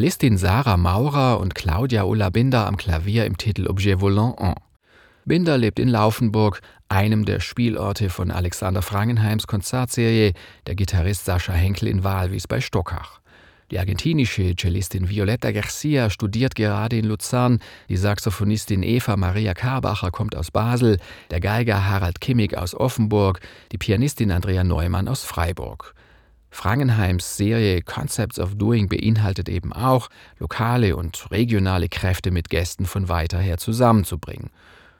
Vokalistin 0.00 0.38
Sarah 0.38 0.78
Maurer 0.78 1.38
und 1.40 1.54
Claudia 1.54 2.04
Ulla 2.04 2.30
Binder 2.30 2.66
am 2.66 2.78
Klavier 2.78 3.26
im 3.26 3.36
Titel 3.36 3.66
Objet 3.66 4.00
Volant 4.00 4.38
1. 4.38 4.54
Binder 5.26 5.58
lebt 5.58 5.78
in 5.78 5.88
Laufenburg, 5.88 6.62
einem 6.88 7.26
der 7.26 7.38
Spielorte 7.40 8.08
von 8.08 8.30
Alexander 8.30 8.80
Frangenheims 8.80 9.46
Konzertserie, 9.46 10.32
der 10.66 10.74
Gitarrist 10.74 11.26
Sascha 11.26 11.52
Henkel 11.52 11.86
in 11.88 12.02
Walwies 12.02 12.48
bei 12.48 12.62
Stockach. 12.62 13.20
Die 13.70 13.78
argentinische 13.78 14.56
Cellistin 14.56 15.10
Violetta 15.10 15.52
Garcia 15.52 16.08
studiert 16.08 16.54
gerade 16.54 16.96
in 16.96 17.04
Luzern, 17.04 17.58
die 17.90 17.98
Saxophonistin 17.98 18.82
Eva 18.82 19.18
Maria 19.18 19.52
Karbacher 19.52 20.10
kommt 20.10 20.34
aus 20.34 20.50
Basel, 20.50 20.96
der 21.30 21.40
Geiger 21.40 21.86
Harald 21.86 22.22
Kimmig 22.22 22.56
aus 22.56 22.74
Offenburg, 22.74 23.40
die 23.70 23.76
Pianistin 23.76 24.32
Andrea 24.32 24.64
Neumann 24.64 25.08
aus 25.08 25.24
Freiburg. 25.24 25.94
Frangenheims 26.50 27.36
Serie 27.36 27.82
Concepts 27.82 28.38
of 28.38 28.56
Doing 28.56 28.88
beinhaltet 28.88 29.48
eben 29.48 29.72
auch, 29.72 30.08
lokale 30.38 30.96
und 30.96 31.30
regionale 31.30 31.88
Kräfte 31.88 32.30
mit 32.30 32.50
Gästen 32.50 32.86
von 32.86 33.08
weiter 33.08 33.38
her 33.38 33.58
zusammenzubringen. 33.58 34.50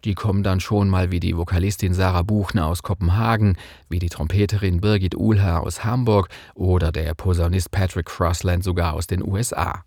Die 0.04 0.14
kommen 0.14 0.42
dann 0.42 0.60
schon 0.60 0.88
mal 0.88 1.10
wie 1.10 1.20
die 1.20 1.36
Vokalistin 1.36 1.92
Sarah 1.92 2.22
Buchner 2.22 2.66
aus 2.66 2.82
Kopenhagen, 2.82 3.56
wie 3.90 3.98
die 3.98 4.08
Trompeterin 4.08 4.80
Birgit 4.80 5.14
Uhlher 5.14 5.60
aus 5.60 5.84
Hamburg 5.84 6.28
oder 6.54 6.90
der 6.90 7.14
Posaunist 7.14 7.70
Patrick 7.70 8.06
Crossland 8.06 8.64
sogar 8.64 8.94
aus 8.94 9.06
den 9.06 9.22
USA. 9.22 9.84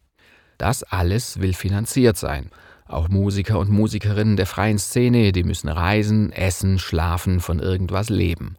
Das 0.59 0.83
alles 0.83 1.41
will 1.41 1.53
finanziert 1.53 2.17
sein. 2.17 2.51
Auch 2.85 3.09
Musiker 3.09 3.57
und 3.57 3.71
Musikerinnen 3.71 4.37
der 4.37 4.45
freien 4.45 4.77
Szene, 4.77 5.31
die 5.31 5.43
müssen 5.43 5.69
reisen, 5.69 6.31
essen, 6.31 6.77
schlafen, 6.77 7.39
von 7.39 7.59
irgendwas 7.59 8.09
leben. 8.09 8.55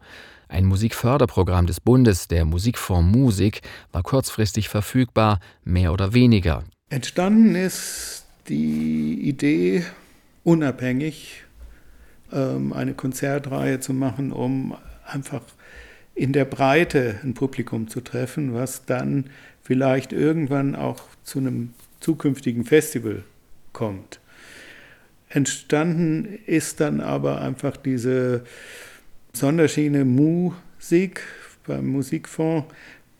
Ein 0.55 0.67
Musikförderprogramm 0.67 1.67
des 1.67 1.81
Bundes, 1.81 2.29
der 2.29 2.45
Musikfonds 2.45 3.13
Musik, 3.13 3.59
war 3.91 4.03
kurzfristig 4.03 4.69
verfügbar, 4.69 5.41
mehr 5.65 5.91
oder 5.91 6.13
weniger. 6.13 6.63
Entstanden 6.87 7.55
ist 7.55 8.23
die 8.47 9.19
Idee, 9.27 9.83
unabhängig 10.45 11.43
ähm, 12.31 12.71
eine 12.71 12.93
Konzertreihe 12.93 13.81
zu 13.81 13.91
machen, 13.91 14.31
um 14.31 14.77
einfach 15.05 15.41
in 16.13 16.31
der 16.31 16.45
Breite 16.45 17.19
ein 17.21 17.33
Publikum 17.33 17.89
zu 17.89 17.99
treffen, 17.99 18.53
was 18.53 18.85
dann 18.85 19.25
vielleicht 19.61 20.13
irgendwann 20.13 20.73
auch 20.73 21.01
zu 21.25 21.39
einem 21.39 21.73
zukünftigen 21.99 22.63
Festival 22.63 23.25
kommt. 23.73 24.21
Entstanden 25.27 26.39
ist 26.45 26.79
dann 26.79 27.01
aber 27.01 27.41
einfach 27.41 27.75
diese 27.75 28.45
Sonderschiene 29.35 30.05
Musik 30.05 31.21
beim 31.67 31.87
Musikfonds, 31.87 32.67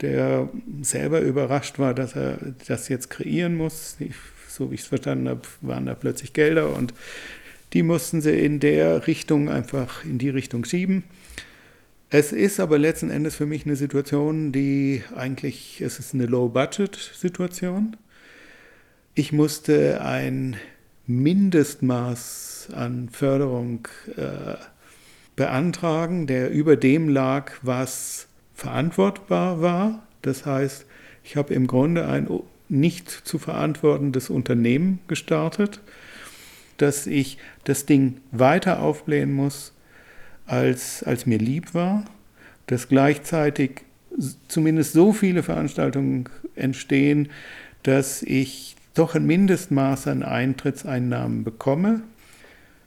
der 0.01 0.49
selber 0.81 1.21
überrascht 1.21 1.79
war, 1.79 1.93
dass 1.93 2.15
er 2.15 2.37
das 2.67 2.89
jetzt 2.89 3.09
kreieren 3.09 3.55
muss. 3.55 3.97
So 4.47 4.71
wie 4.71 4.75
ich 4.75 4.81
es 4.81 4.87
verstanden 4.87 5.29
habe, 5.29 5.41
waren 5.61 5.85
da 5.85 5.95
plötzlich 5.95 6.33
Gelder 6.33 6.75
und 6.75 6.93
die 7.73 7.83
mussten 7.83 8.21
sie 8.21 8.39
in 8.39 8.59
der 8.59 9.07
Richtung 9.07 9.49
einfach 9.49 10.05
in 10.05 10.17
die 10.17 10.29
Richtung 10.29 10.63
schieben. 10.63 11.03
Es 12.09 12.31
ist 12.31 12.59
aber 12.59 12.77
letzten 12.77 13.09
Endes 13.09 13.35
für 13.35 13.45
mich 13.45 13.65
eine 13.65 13.75
Situation, 13.75 14.51
die 14.51 15.03
eigentlich, 15.15 15.81
es 15.81 15.99
ist 15.99 16.13
eine 16.13 16.27
Low-Budget-Situation. 16.27 17.97
Ich 19.15 19.33
musste 19.33 20.01
ein 20.01 20.55
Mindestmaß 21.07 22.69
an 22.73 23.09
Förderung 23.09 23.87
äh, 24.15 24.55
beantragen, 25.35 26.27
der 26.27 26.51
über 26.51 26.77
dem 26.77 27.09
lag, 27.09 27.51
was 27.61 28.27
verantwortbar 28.53 29.61
war. 29.61 30.03
Das 30.21 30.45
heißt, 30.45 30.85
ich 31.23 31.35
habe 31.35 31.53
im 31.53 31.67
Grunde 31.67 32.07
ein 32.07 32.27
nicht 32.67 33.09
zu 33.09 33.37
verantwortendes 33.37 34.29
Unternehmen 34.29 34.99
gestartet 35.07 35.81
dass 36.77 37.07
ich 37.07 37.37
das 37.63 37.85
Ding 37.85 38.17
weiter 38.31 38.81
aufblähen 38.81 39.33
muss, 39.33 39.73
als, 40.45 41.03
als 41.03 41.25
mir 41.25 41.39
lieb 41.39 41.73
war, 41.73 42.05
dass 42.67 42.87
gleichzeitig 42.87 43.81
zumindest 44.47 44.93
so 44.93 45.13
viele 45.13 45.43
Veranstaltungen 45.43 46.29
entstehen, 46.55 47.29
dass 47.83 48.21
ich 48.21 48.75
doch 48.93 49.15
ein 49.15 49.25
Mindestmaß 49.25 50.07
an 50.07 50.23
Eintrittseinnahmen 50.23 51.43
bekomme 51.43 52.01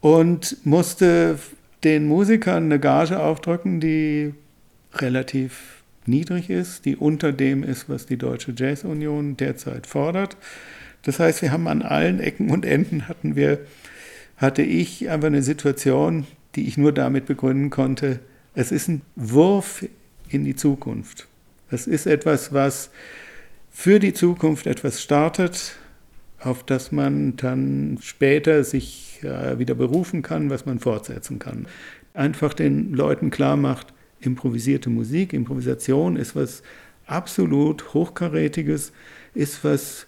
und 0.01 0.57
musste 0.65 1.37
den 1.83 2.07
Musikern 2.07 2.65
eine 2.65 2.79
Gage 2.79 3.19
aufdrücken, 3.19 3.79
die 3.79 4.33
relativ 4.93 5.83
niedrig 6.05 6.49
ist, 6.49 6.85
die 6.85 6.95
unter 6.95 7.31
dem 7.31 7.63
ist, 7.63 7.89
was 7.89 8.05
die 8.05 8.17
Deutsche 8.17 8.53
Jazz 8.55 8.83
Union 8.83 9.37
derzeit 9.37 9.87
fordert. 9.87 10.37
Das 11.03 11.19
heißt, 11.19 11.41
wir 11.41 11.51
haben 11.51 11.67
an 11.67 11.81
allen 11.81 12.19
Ecken 12.19 12.49
und 12.49 12.65
Enden 12.65 13.07
hatten 13.07 13.35
wir, 13.35 13.59
hatte 14.37 14.61
ich 14.61 15.09
einfach 15.09 15.27
eine 15.27 15.43
Situation, 15.43 16.25
die 16.55 16.67
ich 16.67 16.77
nur 16.77 16.91
damit 16.91 17.25
begründen 17.25 17.69
konnte, 17.69 18.19
es 18.55 18.71
ist 18.71 18.89
ein 18.89 19.01
Wurf 19.15 19.85
in 20.29 20.43
die 20.43 20.55
Zukunft. 20.55 21.27
Es 21.71 21.87
ist 21.87 22.07
etwas, 22.07 22.51
was 22.51 22.89
für 23.69 23.99
die 23.99 24.13
Zukunft 24.13 24.65
etwas 24.67 25.01
startet, 25.01 25.75
auf 26.39 26.63
das 26.63 26.91
man 26.91 27.35
dann 27.37 27.99
später 28.01 28.63
sich 28.63 29.08
wieder 29.23 29.75
berufen 29.75 30.21
kann, 30.21 30.49
was 30.49 30.65
man 30.65 30.79
fortsetzen 30.79 31.39
kann. 31.39 31.67
Einfach 32.13 32.53
den 32.53 32.93
Leuten 32.93 33.29
klar 33.29 33.57
macht, 33.57 33.93
improvisierte 34.19 34.89
Musik, 34.89 35.33
Improvisation 35.33 36.15
ist 36.15 36.35
was 36.35 36.63
absolut 37.05 37.93
Hochkarätiges, 37.93 38.91
ist 39.33 39.63
was 39.63 40.07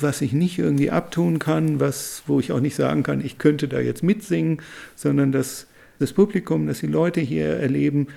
was 0.00 0.20
ich 0.20 0.32
nicht 0.32 0.58
irgendwie 0.58 0.90
abtun 0.90 1.38
kann, 1.38 1.80
was, 1.80 2.22
wo 2.26 2.40
ich 2.40 2.52
auch 2.52 2.60
nicht 2.60 2.76
sagen 2.76 3.02
kann, 3.02 3.24
ich 3.24 3.38
könnte 3.38 3.68
da 3.68 3.80
jetzt 3.80 4.02
mitsingen, 4.02 4.58
sondern 4.94 5.32
dass 5.32 5.66
das 5.98 6.12
Publikum, 6.12 6.66
dass 6.66 6.80
die 6.80 6.86
Leute 6.86 7.20
hier 7.20 7.46
erleben, 7.46 8.08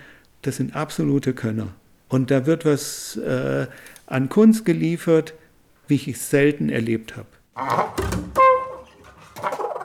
das 0.42 0.58
sind 0.58 0.76
absolute 0.76 1.34
Könner. 1.34 1.74
Und 2.10 2.30
da 2.30 2.46
wird 2.46 2.66
was 2.66 3.16
äh, 3.18 3.68
an 4.06 4.30
Kunst 4.30 4.66
geliefert, 4.66 5.34
wie 5.88 5.96
ich 5.96 6.08
es 6.10 6.30
selten 6.30 6.70
erlebt 6.70 7.16
habe. 7.16 8.31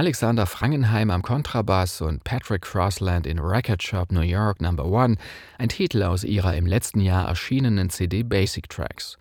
Alexander 0.00 0.46
Frangenheim 0.46 1.10
am 1.10 1.20
Kontrabass 1.20 2.00
und 2.00 2.24
Patrick 2.24 2.62
Crossland 2.62 3.26
in 3.26 3.38
Record 3.38 3.82
Shop 3.82 4.10
New 4.10 4.22
York 4.22 4.62
No. 4.62 4.96
1, 4.96 5.18
ein 5.58 5.68
Titel 5.68 6.04
aus 6.04 6.24
ihrer 6.24 6.56
im 6.56 6.64
letzten 6.64 7.00
Jahr 7.00 7.28
erschienenen 7.28 7.90
CD 7.90 8.22
Basic 8.22 8.70
Tracks. 8.70 9.18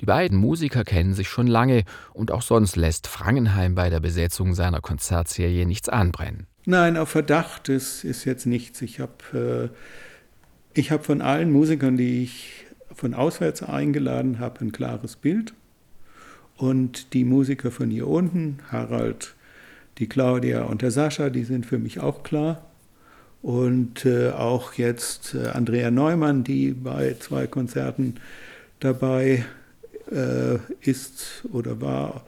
Die 0.00 0.06
beiden 0.06 0.38
Musiker 0.38 0.82
kennen 0.82 1.12
sich 1.12 1.28
schon 1.28 1.46
lange 1.46 1.84
und 2.14 2.30
auch 2.30 2.40
sonst 2.40 2.76
lässt 2.76 3.06
Frangenheim 3.06 3.74
bei 3.74 3.90
der 3.90 4.00
Besetzung 4.00 4.54
seiner 4.54 4.80
Konzertserie 4.80 5.66
nichts 5.66 5.90
anbrennen. 5.90 6.46
Nein, 6.64 6.96
auf 6.96 7.10
Verdacht 7.10 7.68
ist, 7.68 8.02
ist 8.02 8.24
jetzt 8.24 8.46
nichts. 8.46 8.80
Ich 8.80 9.00
habe 9.00 9.70
äh, 10.74 10.82
hab 10.84 11.04
von 11.04 11.20
allen 11.20 11.52
Musikern, 11.52 11.98
die 11.98 12.22
ich 12.22 12.64
von 12.94 13.12
auswärts 13.12 13.62
eingeladen 13.62 14.38
habe, 14.38 14.62
ein 14.62 14.72
klares 14.72 15.16
Bild. 15.16 15.52
Und 16.56 17.12
die 17.12 17.24
Musiker 17.24 17.70
von 17.70 17.90
hier 17.90 18.08
unten, 18.08 18.60
Harald 18.72 19.34
die 19.98 20.08
Claudia 20.08 20.62
und 20.62 20.82
der 20.82 20.90
Sascha, 20.90 21.30
die 21.30 21.44
sind 21.44 21.66
für 21.66 21.78
mich 21.78 22.00
auch 22.00 22.22
klar. 22.22 22.64
Und 23.42 24.06
äh, 24.06 24.30
auch 24.30 24.72
jetzt 24.74 25.34
äh, 25.34 25.48
Andrea 25.48 25.90
Neumann, 25.90 26.44
die 26.44 26.70
bei 26.70 27.14
zwei 27.20 27.46
Konzerten 27.46 28.14
dabei 28.80 29.44
äh, 30.10 30.56
ist 30.80 31.44
oder 31.52 31.80
war. 31.80 32.24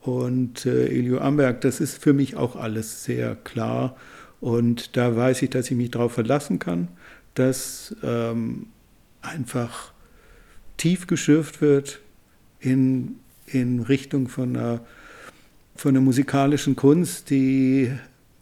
Und 0.00 0.66
äh, 0.66 0.86
Elio 0.86 1.18
Amberg, 1.18 1.60
das 1.62 1.80
ist 1.80 2.02
für 2.02 2.12
mich 2.12 2.36
auch 2.36 2.56
alles 2.56 3.04
sehr 3.04 3.34
klar. 3.34 3.96
Und 4.40 4.96
da 4.96 5.14
weiß 5.14 5.42
ich, 5.42 5.50
dass 5.50 5.70
ich 5.70 5.76
mich 5.76 5.90
darauf 5.90 6.12
verlassen 6.12 6.58
kann, 6.58 6.88
dass 7.34 7.94
ähm, 8.02 8.68
einfach 9.20 9.92
tief 10.76 11.06
geschürft 11.06 11.60
wird 11.60 12.00
in, 12.58 13.16
in 13.46 13.80
Richtung 13.80 14.28
von 14.28 14.56
einer 14.56 14.80
von 15.80 15.94
der 15.94 16.02
musikalischen 16.02 16.76
Kunst, 16.76 17.30
die, 17.30 17.90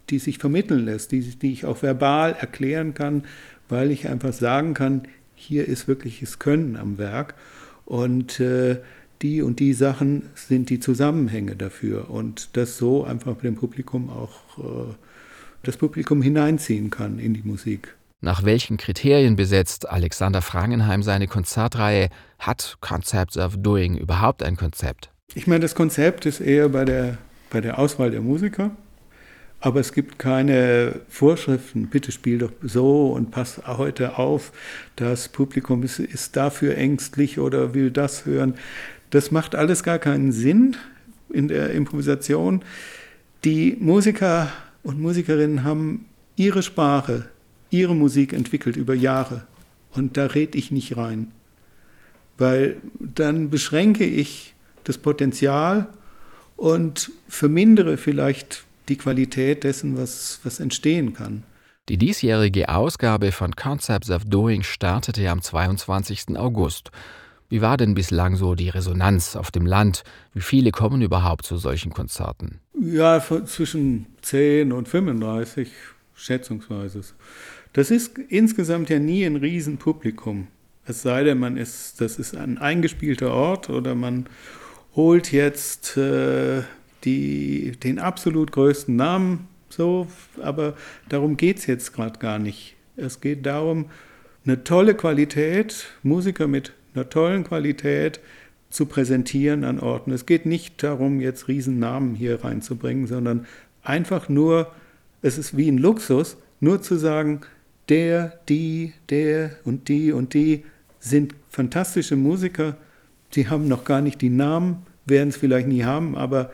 die 0.09 0.19
sich 0.19 0.39
vermitteln 0.39 0.83
lässt, 0.83 1.13
die, 1.13 1.21
die 1.21 1.53
ich 1.53 1.63
auch 1.63 1.81
verbal 1.81 2.35
erklären 2.37 2.93
kann, 2.93 3.23
weil 3.69 3.91
ich 3.91 4.09
einfach 4.09 4.33
sagen 4.33 4.73
kann, 4.73 5.03
hier 5.35 5.65
ist 5.65 5.87
wirkliches 5.87 6.39
Können 6.39 6.75
am 6.75 6.97
Werk 6.97 7.35
und 7.85 8.41
äh, 8.41 8.79
die 9.21 9.41
und 9.41 9.61
die 9.61 9.73
Sachen 9.73 10.23
sind 10.35 10.69
die 10.69 10.81
Zusammenhänge 10.81 11.55
dafür 11.55 12.09
und 12.09 12.57
das 12.57 12.77
so 12.77 13.05
einfach 13.05 13.37
dem 13.37 13.55
Publikum 13.55 14.09
auch 14.09 14.57
äh, 14.57 14.93
das 15.63 15.77
Publikum 15.77 16.21
hineinziehen 16.21 16.89
kann 16.89 17.19
in 17.19 17.33
die 17.33 17.43
Musik. 17.43 17.95
Nach 18.19 18.43
welchen 18.43 18.75
Kriterien 18.75 19.37
besetzt 19.37 19.89
Alexander 19.89 20.41
Frangenheim 20.41 21.03
seine 21.03 21.27
Konzertreihe? 21.27 22.09
Hat 22.37 22.77
Concepts 22.81 23.37
of 23.37 23.55
Doing 23.57 23.95
überhaupt 23.95 24.43
ein 24.43 24.57
Konzept? 24.57 25.09
Ich 25.35 25.47
meine, 25.47 25.61
das 25.61 25.73
Konzept 25.73 26.25
ist 26.25 26.41
eher 26.41 26.67
bei 26.67 26.83
der 26.83 27.17
bei 27.49 27.61
der 27.61 27.79
Auswahl 27.79 28.11
der 28.11 28.21
Musiker. 28.21 28.71
Aber 29.61 29.81
es 29.81 29.91
gibt 29.91 30.19
keine 30.19 31.01
Vorschriften, 31.09 31.87
bitte 31.87 32.13
spiel 32.13 32.37
doch 32.37 32.51
so 32.61 33.11
und 33.11 33.31
pass 33.31 33.61
heute 33.65 34.17
auf, 34.17 34.53
das 34.95 35.27
Publikum 35.27 35.83
ist, 35.83 35.99
ist 35.99 36.37
dafür 36.37 36.77
ängstlich 36.77 37.39
oder 37.39 37.73
will 37.73 37.91
das 37.91 38.25
hören. 38.25 38.53
Das 39.09 39.31
macht 39.31 39.55
alles 39.55 39.83
gar 39.83 39.99
keinen 39.99 40.31
Sinn 40.31 40.77
in 41.29 41.49
der 41.49 41.71
Improvisation. 41.71 42.63
Die 43.43 43.75
Musiker 43.79 44.49
und 44.81 45.01
Musikerinnen 45.01 45.63
haben 45.63 46.05
ihre 46.37 46.63
Sprache, 46.63 47.27
ihre 47.69 47.95
Musik 47.95 48.31
entwickelt 48.31 48.77
über 48.77 48.93
Jahre. 48.93 49.43
Und 49.91 50.15
da 50.15 50.27
rede 50.27 50.57
ich 50.57 50.71
nicht 50.71 50.95
rein. 50.95 51.31
Weil 52.37 52.77
dann 52.99 53.49
beschränke 53.49 54.05
ich 54.05 54.55
das 54.85 54.97
Potenzial 54.97 55.89
und 56.59 57.11
vermindere 57.27 57.97
vielleicht 57.97 58.65
die 58.89 58.97
Qualität 58.97 59.63
dessen, 59.63 59.97
was, 59.97 60.39
was 60.43 60.59
entstehen 60.59 61.13
kann. 61.13 61.43
Die 61.87 61.97
diesjährige 61.97 62.69
Ausgabe 62.69 63.31
von 63.31 63.55
Concepts 63.55 64.11
of 64.11 64.25
Doing 64.25 64.63
startete 64.63 65.29
am 65.29 65.41
22. 65.41 66.37
August. 66.37 66.91
Wie 67.47 67.61
war 67.61 67.77
denn 67.77 67.95
bislang 67.95 68.35
so 68.35 68.53
die 68.53 68.69
Resonanz 68.69 69.35
auf 69.35 69.49
dem 69.49 69.65
Land? 69.65 70.03
Wie 70.33 70.41
viele 70.41 70.71
kommen 70.71 71.01
überhaupt 71.01 71.45
zu 71.45 71.57
solchen 71.57 71.93
Konzerten? 71.93 72.59
Ja, 72.79 73.23
zwischen 73.45 74.05
10 74.21 74.71
und 74.71 74.87
35 74.87 75.71
schätzungsweise. 76.13 77.01
Das 77.73 77.89
ist 77.89 78.17
insgesamt 78.17 78.89
ja 78.89 78.99
nie 78.99 79.23
ein 79.23 79.37
Riesenpublikum. 79.37 80.47
Es 80.85 81.01
sei 81.01 81.23
denn, 81.23 81.39
man 81.39 81.57
ist, 81.57 82.01
das 82.01 82.19
ist 82.19 82.35
ein 82.35 82.57
eingespielter 82.57 83.31
Ort 83.31 83.69
oder 83.69 83.95
man 83.95 84.27
holt 84.99 85.31
jetzt 85.31 85.95
äh, 85.95 86.63
die, 87.05 87.71
den 87.81 87.99
absolut 87.99 88.51
größten 88.51 88.93
Namen, 88.97 89.47
so, 89.69 90.07
aber 90.41 90.73
darum 91.07 91.37
geht 91.37 91.59
es 91.59 91.67
jetzt 91.67 91.93
gerade 91.93 92.19
gar 92.19 92.37
nicht. 92.37 92.75
Es 92.97 93.21
geht 93.21 93.45
darum, 93.45 93.85
eine 94.45 94.65
tolle 94.65 94.95
Qualität, 94.95 95.85
Musiker 96.03 96.47
mit 96.47 96.73
einer 96.93 97.09
tollen 97.09 97.45
Qualität 97.45 98.19
zu 98.69 98.87
präsentieren 98.87 99.63
an 99.63 99.79
Orten. 99.79 100.11
Es 100.11 100.25
geht 100.25 100.45
nicht 100.45 100.83
darum, 100.83 101.21
jetzt 101.21 101.47
Riesennamen 101.47 102.13
hier 102.13 102.43
reinzubringen, 102.43 103.07
sondern 103.07 103.47
einfach 103.83 104.27
nur, 104.27 104.69
es 105.21 105.37
ist 105.37 105.55
wie 105.55 105.71
ein 105.71 105.77
Luxus, 105.77 106.35
nur 106.59 106.81
zu 106.81 106.97
sagen, 106.97 107.39
der, 107.87 108.37
die, 108.49 108.91
der 109.09 109.51
und 109.63 109.87
die 109.87 110.11
und 110.11 110.33
die 110.33 110.65
sind 110.99 111.35
fantastische 111.47 112.17
Musiker, 112.17 112.75
die 113.33 113.47
haben 113.47 113.69
noch 113.69 113.85
gar 113.85 114.01
nicht 114.01 114.19
die 114.19 114.29
Namen, 114.29 114.85
werden 115.09 115.29
es 115.29 115.37
vielleicht 115.37 115.67
nie 115.67 115.83
haben, 115.83 116.15
aber 116.15 116.51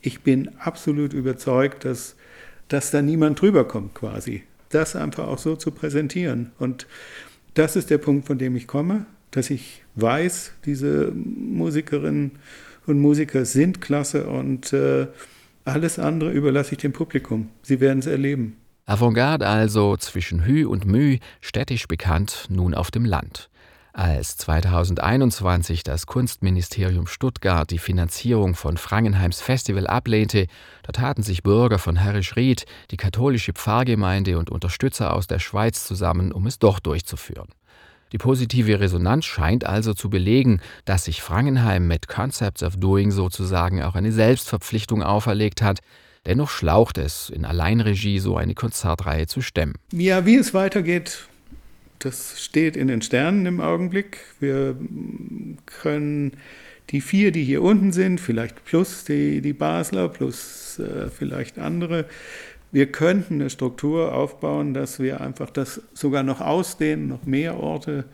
ich 0.00 0.22
bin 0.22 0.50
absolut 0.58 1.12
überzeugt, 1.12 1.84
dass, 1.84 2.16
dass 2.68 2.90
da 2.90 3.02
niemand 3.02 3.40
drüber 3.40 3.66
kommt 3.66 3.94
quasi. 3.94 4.42
Das 4.70 4.96
einfach 4.96 5.28
auch 5.28 5.38
so 5.38 5.56
zu 5.56 5.70
präsentieren. 5.70 6.52
Und 6.58 6.86
das 7.54 7.76
ist 7.76 7.90
der 7.90 7.98
Punkt, 7.98 8.26
von 8.26 8.38
dem 8.38 8.56
ich 8.56 8.66
komme, 8.66 9.06
dass 9.30 9.50
ich 9.50 9.82
weiß, 9.94 10.52
diese 10.64 11.12
Musikerinnen 11.12 12.32
und 12.86 12.98
Musiker 12.98 13.44
sind 13.44 13.80
klasse 13.80 14.26
und 14.26 14.72
äh, 14.72 15.06
alles 15.64 15.98
andere 15.98 16.32
überlasse 16.32 16.72
ich 16.72 16.78
dem 16.78 16.92
Publikum. 16.92 17.50
Sie 17.62 17.80
werden 17.80 18.00
es 18.00 18.06
erleben. 18.06 18.56
Avantgarde 18.84 19.46
also 19.46 19.96
zwischen 19.96 20.44
Hü 20.44 20.66
und 20.66 20.84
Müh, 20.84 21.18
städtisch 21.40 21.86
bekannt, 21.86 22.46
nun 22.48 22.74
auf 22.74 22.90
dem 22.90 23.04
Land. 23.04 23.48
Als 23.94 24.38
2021 24.38 25.82
das 25.82 26.06
Kunstministerium 26.06 27.06
Stuttgart 27.06 27.70
die 27.70 27.78
Finanzierung 27.78 28.54
von 28.54 28.78
Frangenheims 28.78 29.42
Festival 29.42 29.86
ablehnte, 29.86 30.46
da 30.82 30.92
taten 30.92 31.22
sich 31.22 31.42
Bürger 31.42 31.78
von 31.78 31.96
Herrisch-Ried, 31.96 32.64
die 32.90 32.96
katholische 32.96 33.52
Pfarrgemeinde 33.52 34.38
und 34.38 34.48
Unterstützer 34.48 35.12
aus 35.14 35.26
der 35.26 35.40
Schweiz 35.40 35.84
zusammen, 35.84 36.32
um 36.32 36.46
es 36.46 36.58
doch 36.58 36.80
durchzuführen. 36.80 37.48
Die 38.12 38.18
positive 38.18 38.80
Resonanz 38.80 39.26
scheint 39.26 39.66
also 39.66 39.92
zu 39.92 40.08
belegen, 40.08 40.62
dass 40.86 41.04
sich 41.04 41.20
Frangenheim 41.20 41.86
mit 41.86 42.08
Concepts 42.08 42.62
of 42.62 42.76
Doing 42.76 43.10
sozusagen 43.10 43.82
auch 43.82 43.94
eine 43.94 44.12
Selbstverpflichtung 44.12 45.02
auferlegt 45.02 45.60
hat. 45.60 45.80
Dennoch 46.24 46.48
schlaucht 46.48 46.96
es, 46.96 47.28
in 47.28 47.44
Alleinregie 47.44 48.20
so 48.20 48.38
eine 48.38 48.54
Konzertreihe 48.54 49.26
zu 49.26 49.42
stemmen. 49.42 49.74
Ja, 49.92 50.24
wie 50.24 50.36
es 50.36 50.54
weitergeht, 50.54 51.26
das 52.04 52.42
steht 52.42 52.76
in 52.76 52.88
den 52.88 53.02
Sternen 53.02 53.46
im 53.46 53.60
Augenblick. 53.60 54.18
Wir 54.40 54.76
können 55.66 56.32
die 56.90 57.00
vier, 57.00 57.32
die 57.32 57.44
hier 57.44 57.62
unten 57.62 57.92
sind, 57.92 58.20
vielleicht 58.20 58.64
plus 58.64 59.04
die, 59.04 59.40
die 59.40 59.52
Basler, 59.52 60.08
plus 60.08 60.78
äh, 60.78 61.08
vielleicht 61.08 61.58
andere, 61.58 62.06
wir 62.72 62.90
könnten 62.90 63.34
eine 63.34 63.50
Struktur 63.50 64.14
aufbauen, 64.14 64.72
dass 64.72 64.98
wir 64.98 65.20
einfach 65.20 65.50
das 65.50 65.82
sogar 65.92 66.22
noch 66.22 66.40
ausdehnen, 66.40 67.06
noch 67.06 67.26
mehr 67.26 67.58
Orte 67.58 68.06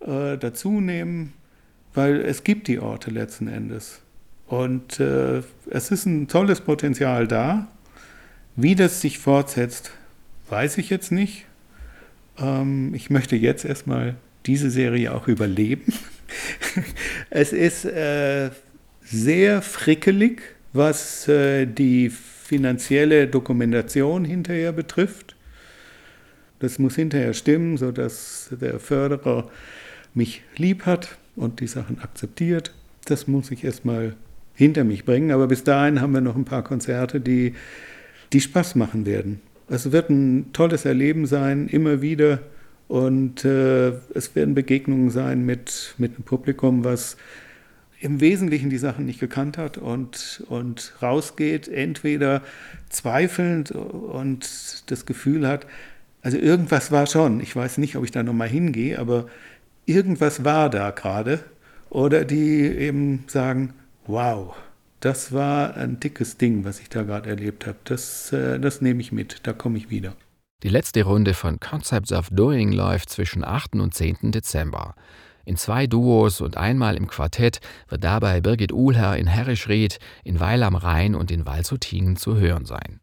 äh, 0.00 0.36
dazu 0.36 0.82
nehmen, 0.82 1.32
weil 1.94 2.20
es 2.20 2.44
gibt 2.44 2.68
die 2.68 2.78
Orte 2.78 3.10
letzten 3.10 3.48
Endes. 3.48 4.02
Und 4.46 5.00
äh, 5.00 5.42
es 5.70 5.90
ist 5.90 6.04
ein 6.04 6.28
tolles 6.28 6.60
Potenzial 6.60 7.26
da. 7.26 7.68
Wie 8.54 8.74
das 8.74 9.00
sich 9.00 9.18
fortsetzt, 9.18 9.92
weiß 10.50 10.76
ich 10.78 10.90
jetzt 10.90 11.10
nicht. 11.10 11.46
Ähm, 12.38 12.94
ich 12.94 13.10
möchte 13.10 13.36
jetzt 13.36 13.64
erstmal 13.64 14.16
diese 14.46 14.70
Serie 14.70 15.14
auch 15.14 15.28
überleben. 15.28 15.92
es 17.30 17.52
ist 17.52 17.84
äh, 17.84 18.50
sehr 19.02 19.62
frickelig, 19.62 20.42
was 20.72 21.28
äh, 21.28 21.66
die 21.66 22.10
finanzielle 22.10 23.26
Dokumentation 23.26 24.24
hinterher 24.24 24.72
betrifft. 24.72 25.34
Das 26.58 26.78
muss 26.78 26.94
hinterher 26.94 27.34
stimmen, 27.34 27.76
sodass 27.76 28.50
der 28.60 28.78
Förderer 28.78 29.50
mich 30.14 30.42
lieb 30.56 30.86
hat 30.86 31.18
und 31.34 31.60
die 31.60 31.66
Sachen 31.66 32.00
akzeptiert. 32.00 32.72
Das 33.04 33.26
muss 33.26 33.50
ich 33.50 33.64
erstmal 33.64 34.14
hinter 34.54 34.84
mich 34.84 35.04
bringen. 35.04 35.30
Aber 35.32 35.46
bis 35.48 35.64
dahin 35.64 36.00
haben 36.00 36.12
wir 36.12 36.20
noch 36.20 36.36
ein 36.36 36.44
paar 36.44 36.64
Konzerte, 36.64 37.20
die, 37.20 37.54
die 38.32 38.40
Spaß 38.40 38.74
machen 38.74 39.04
werden. 39.06 39.40
Es 39.68 39.90
wird 39.92 40.10
ein 40.10 40.52
tolles 40.52 40.84
Erleben 40.84 41.26
sein, 41.26 41.68
immer 41.68 42.00
wieder. 42.00 42.40
Und 42.88 43.44
äh, 43.44 43.88
es 44.14 44.34
werden 44.34 44.54
Begegnungen 44.54 45.10
sein 45.10 45.44
mit, 45.44 45.94
mit 45.98 46.14
einem 46.14 46.22
Publikum, 46.22 46.84
was 46.84 47.16
im 47.98 48.20
Wesentlichen 48.20 48.70
die 48.70 48.78
Sachen 48.78 49.06
nicht 49.06 49.18
gekannt 49.18 49.58
hat 49.58 49.78
und, 49.78 50.44
und 50.48 50.92
rausgeht, 51.02 51.66
entweder 51.66 52.42
zweifelnd 52.90 53.72
und 53.72 54.90
das 54.90 55.06
Gefühl 55.06 55.48
hat, 55.48 55.66
also 56.22 56.38
irgendwas 56.38 56.90
war 56.90 57.06
schon, 57.06 57.40
ich 57.40 57.54
weiß 57.54 57.78
nicht, 57.78 57.96
ob 57.96 58.04
ich 58.04 58.10
da 58.10 58.22
nochmal 58.22 58.48
hingehe, 58.48 58.98
aber 58.98 59.26
irgendwas 59.86 60.44
war 60.44 60.70
da 60.70 60.90
gerade. 60.90 61.40
Oder 61.88 62.24
die 62.24 62.62
eben 62.66 63.24
sagen, 63.28 63.72
wow, 64.06 64.56
das 65.00 65.32
war 65.32 65.76
ein 65.76 66.00
dickes 66.00 66.36
Ding, 66.36 66.64
was 66.64 66.80
ich 66.80 66.88
da 66.88 67.02
gerade 67.02 67.28
erlebt 67.30 67.66
habe. 67.66 67.78
Das, 67.84 68.32
äh, 68.32 68.58
das 68.58 68.80
nehme 68.80 69.00
ich 69.00 69.12
mit, 69.12 69.40
da 69.46 69.52
komme 69.52 69.78
ich 69.78 69.90
wieder. 69.90 70.14
Die 70.62 70.68
letzte 70.68 71.02
Runde 71.02 71.34
von 71.34 71.60
Concepts 71.60 72.12
of 72.12 72.28
Doing 72.30 72.72
läuft 72.72 73.10
zwischen 73.10 73.44
8. 73.44 73.74
und 73.74 73.94
10. 73.94 74.32
Dezember. 74.32 74.94
In 75.44 75.56
zwei 75.56 75.86
Duos 75.86 76.40
und 76.40 76.56
einmal 76.56 76.96
im 76.96 77.06
Quartett 77.06 77.60
wird 77.88 78.02
dabei 78.02 78.40
Birgit 78.40 78.72
Uhlherr 78.72 79.16
in 79.16 79.28
Herrischried, 79.28 80.00
in 80.24 80.40
Weil 80.40 80.62
am 80.62 80.74
Rhein 80.74 81.14
und 81.14 81.30
in 81.30 81.46
Walzutingen 81.46 82.16
zu 82.16 82.36
hören 82.36 82.64
sein. 82.64 83.00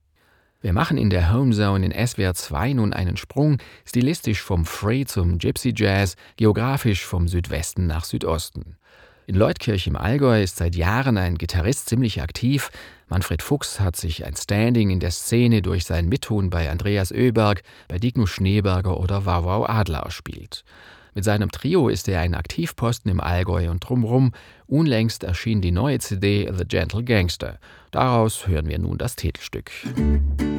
Wir 0.59 0.73
machen 0.73 0.97
in 0.97 1.09
der 1.09 1.31
Homezone 1.31 1.85
in 1.85 2.07
SWR 2.07 2.33
2 2.33 2.73
nun 2.73 2.93
einen 2.93 3.17
Sprung, 3.17 3.59
stilistisch 3.85 4.41
vom 4.41 4.65
Free 4.65 5.05
zum 5.05 5.37
Gypsy 5.37 5.73
Jazz, 5.75 6.15
geografisch 6.37 7.05
vom 7.05 7.27
Südwesten 7.27 7.85
nach 7.85 8.03
Südosten. 8.05 8.77
In 9.26 9.36
Leutkirch 9.36 9.88
im 9.88 9.95
Allgäu 9.95 10.43
ist 10.43 10.57
seit 10.57 10.76
Jahren 10.76 11.17
ein 11.17 11.38
Gitarrist 11.38 11.88
ziemlich 11.88 12.21
aktiv. 12.21 12.71
Manfred 13.07 13.41
Fuchs 13.41 13.80
hat 13.80 13.95
sich 13.95 14.26
ein 14.26 14.36
Standing 14.36 14.89
in 14.89 14.99
der 14.99 15.11
Szene 15.11 15.61
durch 15.61 15.86
sein 15.86 16.09
Mittun 16.09 16.49
bei 16.49 16.69
Andreas 16.69 17.13
Oeberg, 17.13 17.63
bei 17.88 17.99
Digno 17.99 18.26
Schneeberger 18.26 18.99
oder 18.99 19.26
Wauwau 19.26 19.65
Adler 19.65 19.99
erspielt. 19.99 20.65
Mit 21.13 21.24
seinem 21.24 21.51
Trio 21.51 21.88
ist 21.88 22.09
er 22.09 22.19
ein 22.19 22.34
Aktivposten 22.34 23.09
im 23.09 23.21
Allgäu 23.21 23.69
und 23.69 23.88
drumrum. 23.88 24.34
Unlängst 24.67 25.24
erschien 25.24 25.61
die 25.61 25.71
neue 25.71 25.99
CD 25.99 26.51
The 26.51 26.65
Gentle 26.65 27.03
Gangster. 27.03 27.59
Daraus 27.91 28.47
hören 28.47 28.67
wir 28.67 28.80
nun 28.80 28.97
das 28.97 29.15
Titelstück. 29.15 29.71
Musik 29.95 30.53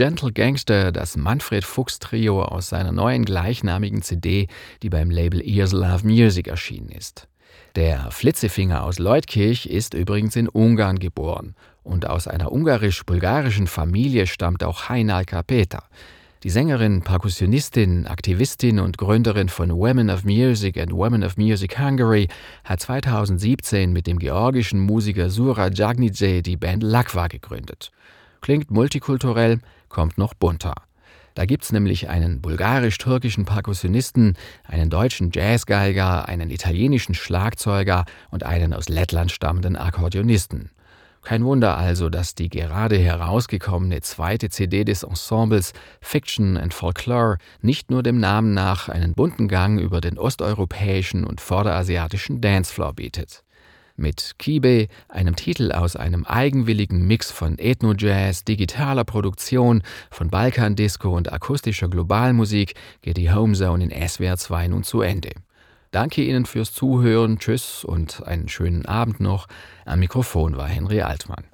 Gentle 0.00 0.32
Gangster, 0.32 0.92
das 0.92 1.18
Manfred 1.18 1.62
Fuchs 1.62 1.98
Trio 1.98 2.42
aus 2.42 2.70
seiner 2.70 2.90
neuen 2.90 3.22
gleichnamigen 3.22 4.00
CD, 4.00 4.46
die 4.82 4.88
beim 4.88 5.10
Label 5.10 5.46
Ears 5.46 5.72
Love 5.72 6.06
Music 6.06 6.48
erschienen 6.48 6.88
ist. 6.88 7.28
Der 7.76 8.10
Flitzefinger 8.10 8.82
aus 8.82 8.98
Leutkirch 8.98 9.66
ist 9.66 9.92
übrigens 9.92 10.36
in 10.36 10.48
Ungarn 10.48 10.98
geboren 10.98 11.54
und 11.82 12.08
aus 12.08 12.28
einer 12.28 12.50
ungarisch-bulgarischen 12.50 13.66
Familie 13.66 14.26
stammt 14.26 14.64
auch 14.64 14.88
Heinal 14.88 15.26
Kapeta. 15.26 15.82
Die 16.44 16.50
Sängerin, 16.50 17.02
Perkussionistin, 17.02 18.06
Aktivistin 18.06 18.80
und 18.80 18.96
Gründerin 18.96 19.50
von 19.50 19.70
Women 19.70 20.08
of 20.08 20.24
Music 20.24 20.78
and 20.78 20.92
Women 20.92 21.24
of 21.24 21.36
Music 21.36 21.78
Hungary 21.78 22.28
hat 22.64 22.80
2017 22.80 23.92
mit 23.92 24.06
dem 24.06 24.18
georgischen 24.18 24.80
Musiker 24.80 25.28
Sura 25.28 25.68
Jagnidze 25.68 26.40
die 26.40 26.56
Band 26.56 26.82
Lakwa 26.82 27.26
gegründet. 27.26 27.90
Klingt 28.40 28.70
multikulturell, 28.70 29.58
kommt 29.90 30.16
noch 30.16 30.32
bunter. 30.32 30.74
Da 31.34 31.44
gibt's 31.44 31.72
nämlich 31.72 32.08
einen 32.08 32.40
bulgarisch-türkischen 32.40 33.44
Perkussionisten, 33.44 34.36
einen 34.64 34.90
deutschen 34.90 35.30
Jazzgeiger, 35.32 36.26
einen 36.28 36.50
italienischen 36.50 37.14
Schlagzeuger 37.14 38.04
und 38.30 38.44
einen 38.44 38.72
aus 38.72 38.88
Lettland 38.88 39.30
stammenden 39.30 39.76
Akkordeonisten. 39.76 40.70
Kein 41.22 41.44
Wunder 41.44 41.76
also, 41.76 42.08
dass 42.08 42.34
die 42.34 42.48
gerade 42.48 42.96
herausgekommene 42.96 44.00
zweite 44.00 44.48
CD 44.48 44.84
des 44.84 45.02
Ensembles 45.02 45.74
Fiction 46.00 46.56
and 46.56 46.72
Folklore 46.72 47.36
nicht 47.60 47.90
nur 47.90 48.02
dem 48.02 48.18
Namen 48.18 48.54
nach 48.54 48.88
einen 48.88 49.12
bunten 49.12 49.46
Gang 49.46 49.78
über 49.78 50.00
den 50.00 50.18
osteuropäischen 50.18 51.24
und 51.24 51.42
vorderasiatischen 51.42 52.40
Dancefloor 52.40 52.94
bietet 52.94 53.44
mit 54.00 54.34
Kibe, 54.38 54.88
einem 55.08 55.36
Titel 55.36 55.70
aus 55.72 55.94
einem 55.94 56.24
eigenwilligen 56.24 57.06
Mix 57.06 57.30
von 57.30 57.58
Ethno-Jazz, 57.58 58.44
digitaler 58.44 59.04
Produktion, 59.04 59.82
von 60.10 60.30
Balkan-Disco 60.30 61.14
und 61.16 61.32
akustischer 61.32 61.88
Globalmusik, 61.88 62.74
geht 63.02 63.18
die 63.18 63.32
Homezone 63.32 63.84
in 63.84 64.08
SWR 64.08 64.36
2 64.36 64.68
nun 64.68 64.82
zu 64.82 65.02
Ende. 65.02 65.30
Danke 65.90 66.22
Ihnen 66.22 66.46
fürs 66.46 66.72
Zuhören, 66.72 67.38
tschüss 67.38 67.84
und 67.84 68.26
einen 68.26 68.48
schönen 68.48 68.86
Abend 68.86 69.20
noch. 69.20 69.46
Am 69.84 70.00
Mikrofon 70.00 70.56
war 70.56 70.68
Henry 70.68 71.02
Altmann. 71.02 71.49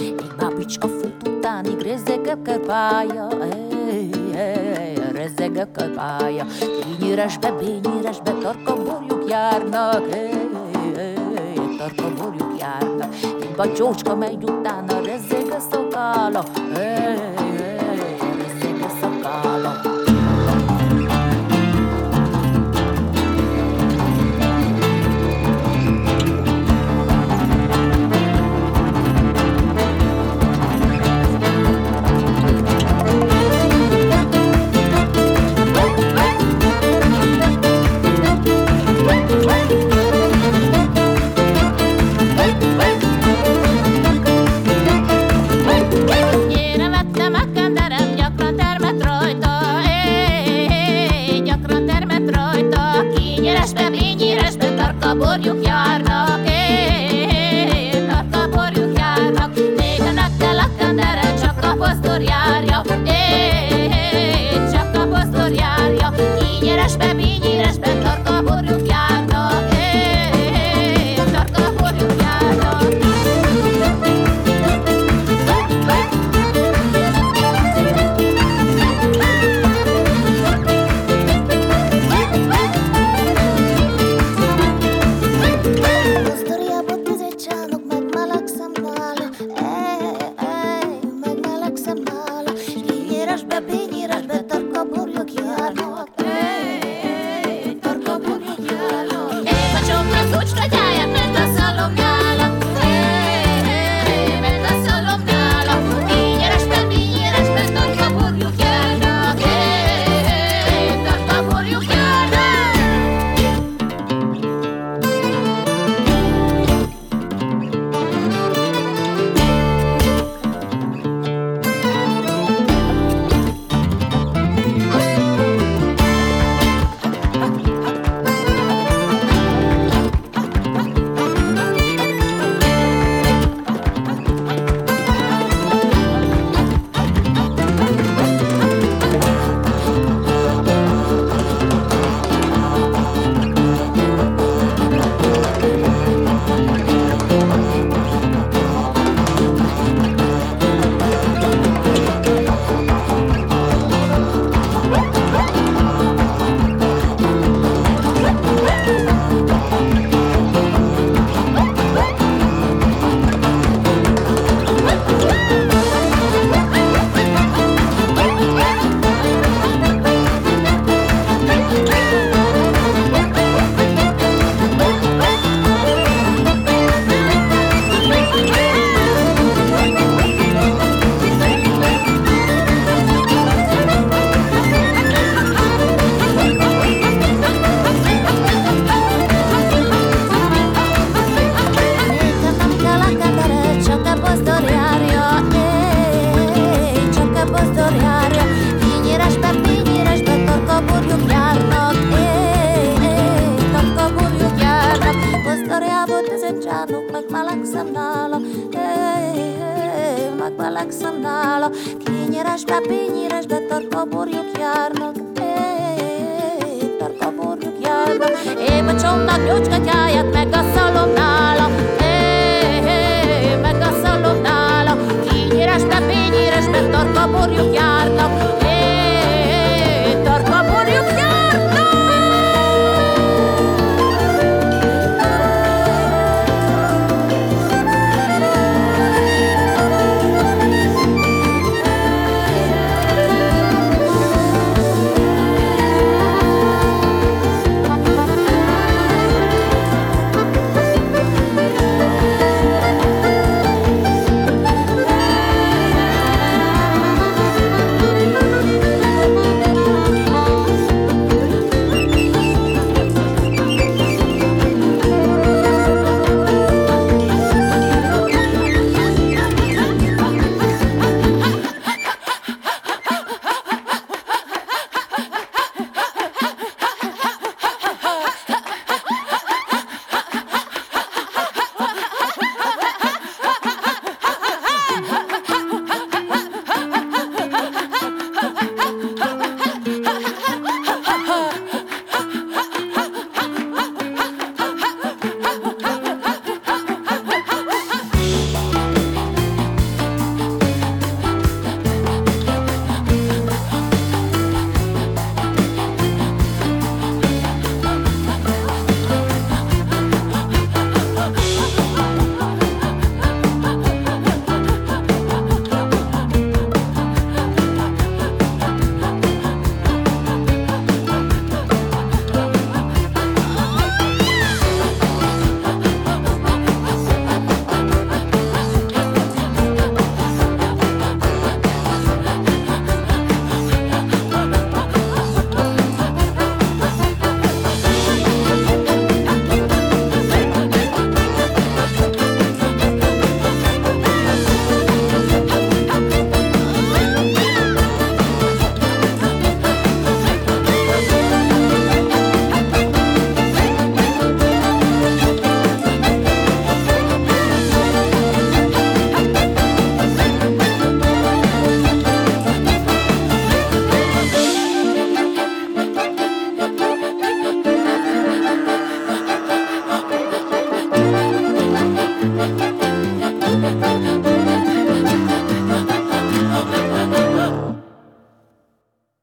Egy 0.00 0.34
papicska 0.36 0.88
fut 0.88 1.28
utáni, 1.28 1.82
rezzeg 1.82 2.26
a 2.26 2.42
karpája, 2.44 3.28
rezzeg 5.12 5.56
a 5.56 5.66
karpája. 5.72 6.46
Tényüresbe, 6.98 7.52
bényüresbe, 7.52 8.32
tarka 8.32 8.74
borjuk 8.76 9.28
járnak, 9.28 10.08
tarka 11.78 12.14
borjuk 12.14 12.58
járnak. 12.58 13.14
Egy 13.40 13.54
bacsócska 13.56 14.14
megy 14.14 14.44
utána, 14.44 15.00
rezzeg 15.00 15.50
a 15.50 15.60
szokála, 15.70 16.44